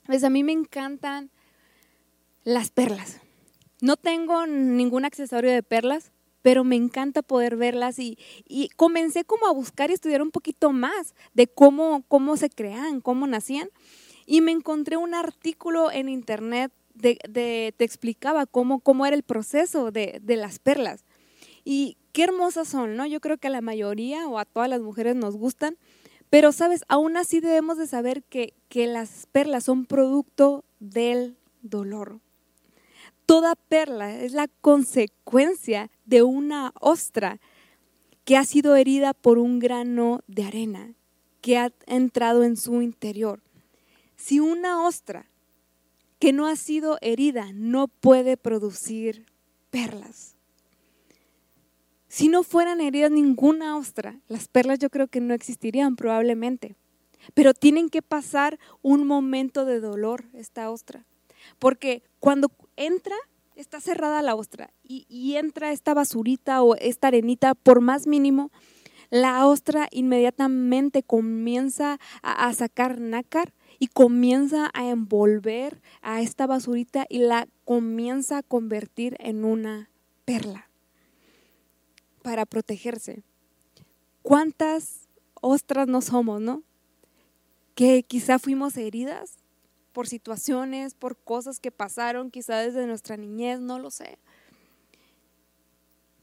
Pues 0.07 0.23
a 0.23 0.29
mí 0.29 0.43
me 0.43 0.51
encantan 0.51 1.29
las 2.43 2.71
perlas. 2.71 3.21
No 3.79 3.95
tengo 3.95 4.47
ningún 4.47 5.05
accesorio 5.05 5.51
de 5.51 5.61
perlas, 5.61 6.11
pero 6.41 6.63
me 6.63 6.75
encanta 6.75 7.21
poder 7.21 7.55
verlas 7.55 7.99
y, 7.99 8.17
comencé 8.75 9.23
como 9.23 9.47
a 9.47 9.51
buscar 9.51 9.89
y 9.89 9.93
estudiar 9.93 10.21
un 10.21 10.31
poquito 10.31 10.71
más 10.71 11.13
de 11.33 11.47
cómo, 11.47 12.03
cómo 12.07 12.37
se 12.37 12.49
crean, 12.49 13.01
cómo 13.01 13.27
nacían. 13.27 13.69
Y 14.25 14.41
me 14.41 14.51
encontré 14.51 14.97
un 14.97 15.13
artículo 15.13 15.91
en 15.91 16.09
internet 16.09 16.71
de, 16.93 17.73
te 17.77 17.83
explicaba 17.83 18.45
cómo, 18.45 18.79
cómo 18.79 19.05
era 19.05 19.15
el 19.15 19.23
proceso 19.23 19.91
de, 19.91 20.21
las 20.25 20.59
perlas. 20.59 21.03
Y 21.63 21.97
qué 22.11 22.23
hermosas 22.23 22.67
son, 22.67 22.95
¿no? 22.95 23.05
Yo 23.05 23.19
creo 23.19 23.37
que 23.37 23.47
a 23.47 23.51
la 23.51 23.61
mayoría 23.61 24.27
o 24.27 24.39
a 24.39 24.45
todas 24.45 24.69
las 24.69 24.81
mujeres 24.81 25.15
nos 25.15 25.35
gustan, 25.35 25.77
pero 26.29 26.51
sabes, 26.51 26.83
aún 26.87 27.17
así 27.17 27.39
debemos 27.39 27.77
de 27.77 27.87
saber 27.87 28.23
que, 28.23 28.53
que 28.69 28.87
las 28.87 29.27
perlas 29.31 29.65
son 29.65 29.85
producto 29.85 30.63
del 30.79 31.37
dolor. 31.61 32.19
Toda 33.25 33.55
perla 33.55 34.19
es 34.19 34.33
la 34.33 34.47
consecuencia 34.61 35.89
de 36.05 36.23
una 36.23 36.73
ostra 36.79 37.39
que 38.23 38.37
ha 38.37 38.43
sido 38.43 38.75
herida 38.75 39.13
por 39.13 39.37
un 39.37 39.59
grano 39.59 40.21
de 40.27 40.43
arena 40.43 40.93
que 41.41 41.57
ha 41.57 41.71
entrado 41.85 42.43
en 42.43 42.57
su 42.57 42.81
interior. 42.81 43.41
Si 44.15 44.39
una 44.39 44.85
ostra 44.85 45.29
que 46.19 46.33
no 46.33 46.47
ha 46.47 46.55
sido 46.55 46.97
herida 47.01 47.51
no 47.53 47.87
puede 47.87 48.37
producir 48.37 49.25
perlas. 49.69 50.35
Si 52.07 52.29
no 52.29 52.43
fueran 52.43 52.79
heridas 52.79 53.11
ninguna 53.11 53.75
ostra, 53.75 54.21
las 54.27 54.47
perlas 54.47 54.79
yo 54.79 54.89
creo 54.89 55.07
que 55.07 55.19
no 55.19 55.33
existirían 55.33 55.97
probablemente. 55.97 56.77
Pero 57.33 57.53
tienen 57.53 57.89
que 57.89 58.01
pasar 58.01 58.59
un 58.81 59.05
momento 59.05 59.65
de 59.65 59.79
dolor 59.81 60.25
esta 60.33 60.71
ostra. 60.71 61.05
Porque 61.59 62.03
cuando 62.19 62.51
entra, 62.77 63.15
está 63.55 63.81
cerrada 63.81 64.21
la 64.21 64.35
ostra 64.35 64.71
y, 64.83 65.35
entra 65.35 65.71
esta 65.71 65.93
basurita 65.93 66.61
o 66.63 66.75
esta 66.75 67.07
arenita, 67.07 67.55
por 67.55 67.81
más 67.81 68.07
mínimo, 68.07 68.51
la 69.09 69.47
ostra 69.47 69.87
inmediatamente 69.91 71.03
comienza 71.03 71.99
a, 72.21 72.53
sacar 72.53 72.99
nácar 72.99 73.53
y 73.79 73.87
comienza 73.87 74.69
a 74.73 74.89
envolver 74.89 75.81
a 76.01 76.21
esta 76.21 76.47
basurita 76.47 77.05
y 77.09 77.19
la 77.19 77.47
comienza 77.63 78.39
a 78.39 78.43
convertir 78.43 79.15
en 79.19 79.45
una 79.45 79.89
perla 80.25 80.69
para 82.21 82.45
protegerse. 82.45 83.23
¿Cuántas 84.21 85.07
ostras 85.41 85.87
no 85.87 86.01
somos, 86.01 86.41
no? 86.41 86.63
Que 87.75 88.03
quizá 88.03 88.39
fuimos 88.39 88.77
heridas 88.77 89.37
por 89.93 90.07
situaciones, 90.07 90.93
por 90.93 91.17
cosas 91.17 91.59
que 91.59 91.71
pasaron 91.71 92.31
quizá 92.31 92.57
desde 92.57 92.87
nuestra 92.87 93.17
niñez, 93.17 93.59
no 93.59 93.79
lo 93.79 93.91
sé. 93.91 94.17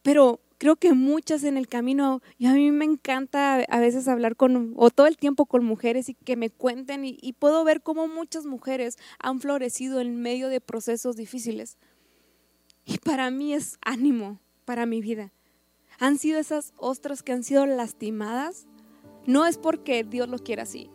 Pero 0.03 0.41
creo 0.63 0.77
que 0.77 0.93
muchas 0.93 1.43
en 1.43 1.57
el 1.57 1.67
camino, 1.67 2.23
y 2.39 2.47
a 2.47 2.53
mí 2.53 2.71
me 2.71 2.85
encanta 2.85 3.65
a 3.69 3.81
veces 3.81 4.07
hablar 4.07 4.37
con, 4.37 4.75
o 4.77 4.91
todo 4.91 5.09
el 5.09 5.17
tiempo 5.17 5.47
con 5.47 5.65
mujeres 5.65 6.09
y 6.09 6.15
que 6.15 6.37
me 6.37 6.51
cuenten, 6.51 7.05
y, 7.05 7.33
puedo 7.33 7.65
ver 7.65 7.83
cómo 7.83 8.07
muchas 8.07 8.47
mujeres 8.47 8.97
han 9.19 9.41
florecido 9.41 10.01
en 10.01 10.23
medio 10.23 10.47
de 10.47 10.61
procesos 10.61 11.17
difíciles. 11.17 11.79
Y 12.85 12.99
para 12.99 13.29
mí 13.33 13.55
es 13.55 13.77
ánimo 13.85 14.39
para 14.65 14.87
mi 14.87 15.01
vida. 15.01 15.33
Han 15.99 16.17
sido 16.17 16.39
esas 16.39 16.75
ostras 16.77 17.25
que 17.25 17.33
han 17.33 17.43
sido 17.43 17.67
lastimadas. 17.67 18.69
No 19.27 19.47
es 19.47 19.59
porque 19.59 20.05
Dios 20.05 20.29
lo 20.29 20.39
quiera 20.39 20.63
así, 20.63 20.91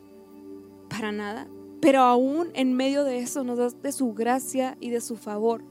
para 0.89 1.12
nada, 1.12 1.45
pero 1.82 2.03
aún 2.03 2.51
en 2.53 2.71
medio 2.71 3.03
de 3.03 3.19
eso 3.19 3.43
nos 3.43 3.58
da 3.58 3.67
de 3.67 3.91
su 3.91 4.13
gracia 4.13 4.77
y 4.80 4.91
de 4.91 5.01
su 5.01 5.17
favor 5.17 5.62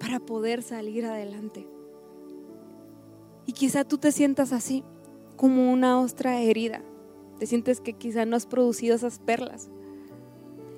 para 0.00 0.18
poder 0.18 0.62
salir 0.62 1.04
adelante. 1.04 1.73
Y 3.46 3.52
quizá 3.52 3.84
tú 3.84 3.98
te 3.98 4.12
sientas 4.12 4.52
así, 4.52 4.84
como 5.36 5.72
una 5.72 6.00
ostra 6.00 6.40
herida. 6.40 6.82
Te 7.38 7.46
sientes 7.46 7.80
que 7.80 7.92
quizá 7.92 8.24
no 8.24 8.36
has 8.36 8.46
producido 8.46 8.94
esas 8.94 9.18
perlas. 9.18 9.68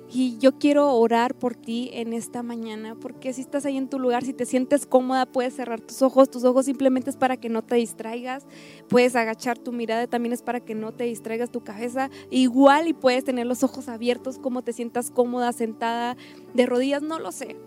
Y 0.09 0.37
yo 0.37 0.57
quiero 0.57 0.93
orar 0.93 1.35
por 1.35 1.55
ti 1.55 1.89
en 1.91 2.13
esta 2.13 2.41
mañana, 2.41 2.95
porque 2.95 3.33
si 3.33 3.41
estás 3.41 3.65
ahí 3.65 3.75
en 3.75 3.89
tu 3.89 3.99
lugar, 3.99 4.23
si 4.23 4.31
te 4.31 4.45
sientes 4.45 4.85
cómoda, 4.85 5.25
puedes 5.25 5.55
cerrar 5.55 5.81
tus 5.81 6.01
ojos. 6.01 6.29
Tus 6.29 6.45
ojos 6.45 6.65
simplemente 6.65 7.09
es 7.09 7.17
para 7.17 7.35
que 7.35 7.49
no 7.49 7.61
te 7.61 7.75
distraigas. 7.75 8.45
Puedes 8.87 9.17
agachar 9.17 9.57
tu 9.57 9.73
mirada, 9.73 10.07
también 10.07 10.31
es 10.31 10.41
para 10.41 10.61
que 10.61 10.75
no 10.75 10.93
te 10.93 11.03
distraigas 11.03 11.51
tu 11.51 11.61
cabeza. 11.61 12.09
Igual 12.31 12.87
y 12.87 12.93
puedes 12.93 13.25
tener 13.25 13.47
los 13.47 13.63
ojos 13.63 13.89
abiertos, 13.89 14.39
como 14.39 14.61
te 14.61 14.71
sientas 14.71 15.11
cómoda, 15.11 15.51
sentada, 15.51 16.15
de 16.53 16.65
rodillas, 16.65 17.01
no 17.01 17.19
lo 17.19 17.33
sé. 17.33 17.57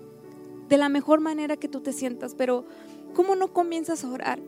De 0.71 0.79
la 0.79 0.89
mejor 0.89 1.21
manera 1.21 1.59
que 1.59 1.69
tú 1.69 1.81
te 1.81 1.93
sientas, 1.93 2.35
pero 2.35 2.65
¿cómo 3.13 3.37
no 3.37 3.53
comienzas 3.53 4.03
a 4.03 4.11
orar? 4.11 4.41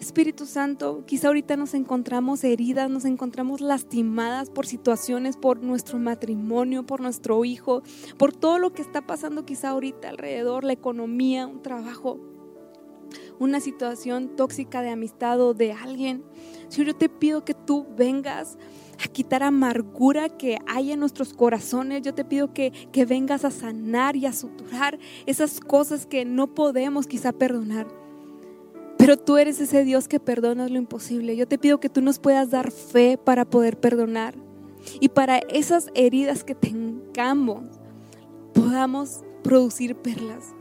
Espíritu 0.00 0.46
Santo, 0.46 1.04
quizá 1.06 1.28
ahorita 1.28 1.58
nos 1.58 1.74
encontramos 1.74 2.42
heridas, 2.42 2.88
nos 2.88 3.04
encontramos 3.04 3.60
lastimadas 3.60 4.48
por 4.48 4.66
situaciones, 4.66 5.36
por 5.36 5.62
nuestro 5.62 5.98
matrimonio, 5.98 6.86
por 6.86 7.02
nuestro 7.02 7.44
hijo, 7.44 7.82
por 8.16 8.32
todo 8.32 8.58
lo 8.58 8.72
que 8.72 8.80
está 8.80 9.06
pasando 9.06 9.44
quizá 9.44 9.68
ahorita 9.68 10.08
alrededor, 10.08 10.64
la 10.64 10.72
economía, 10.72 11.46
un 11.46 11.60
trabajo, 11.60 12.18
una 13.38 13.60
situación 13.60 14.36
tóxica 14.36 14.80
de 14.80 14.88
amistad 14.88 15.38
o 15.38 15.52
de 15.52 15.72
alguien. 15.72 16.24
Señor, 16.68 16.88
yo 16.88 16.96
te 16.96 17.10
pido 17.10 17.44
que 17.44 17.52
tú 17.52 17.86
vengas 17.94 18.56
a 19.04 19.08
quitar 19.08 19.42
amargura 19.42 20.30
que 20.30 20.56
hay 20.66 20.92
en 20.92 21.00
nuestros 21.00 21.34
corazones. 21.34 22.00
Yo 22.00 22.14
te 22.14 22.24
pido 22.24 22.54
que, 22.54 22.72
que 22.90 23.04
vengas 23.04 23.44
a 23.44 23.50
sanar 23.50 24.16
y 24.16 24.24
a 24.24 24.32
suturar 24.32 24.98
esas 25.26 25.60
cosas 25.60 26.06
que 26.06 26.24
no 26.24 26.54
podemos 26.54 27.06
quizá 27.06 27.32
perdonar. 27.32 27.99
Pero 29.00 29.16
tú 29.16 29.38
eres 29.38 29.58
ese 29.60 29.82
Dios 29.82 30.08
que 30.08 30.20
perdonas 30.20 30.70
lo 30.70 30.76
imposible. 30.76 31.34
Yo 31.34 31.48
te 31.48 31.56
pido 31.56 31.80
que 31.80 31.88
tú 31.88 32.02
nos 32.02 32.18
puedas 32.18 32.50
dar 32.50 32.70
fe 32.70 33.16
para 33.16 33.46
poder 33.46 33.80
perdonar. 33.80 34.34
Y 35.00 35.08
para 35.08 35.38
esas 35.38 35.86
heridas 35.94 36.44
que 36.44 36.54
tengamos, 36.54 37.64
podamos 38.52 39.22
producir 39.42 39.96
perlas. 39.96 40.54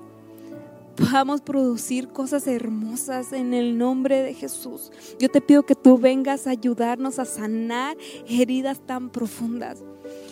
podamos 0.95 1.41
producir 1.41 2.09
cosas 2.09 2.47
hermosas 2.47 3.33
en 3.33 3.53
el 3.53 3.77
nombre 3.77 4.21
de 4.21 4.33
Jesús. 4.33 4.91
Yo 5.19 5.29
te 5.29 5.41
pido 5.41 5.63
que 5.63 5.75
tú 5.75 5.97
vengas 5.97 6.47
a 6.47 6.51
ayudarnos 6.51 7.19
a 7.19 7.25
sanar 7.25 7.97
heridas 8.25 8.79
tan 8.85 9.09
profundas 9.09 9.83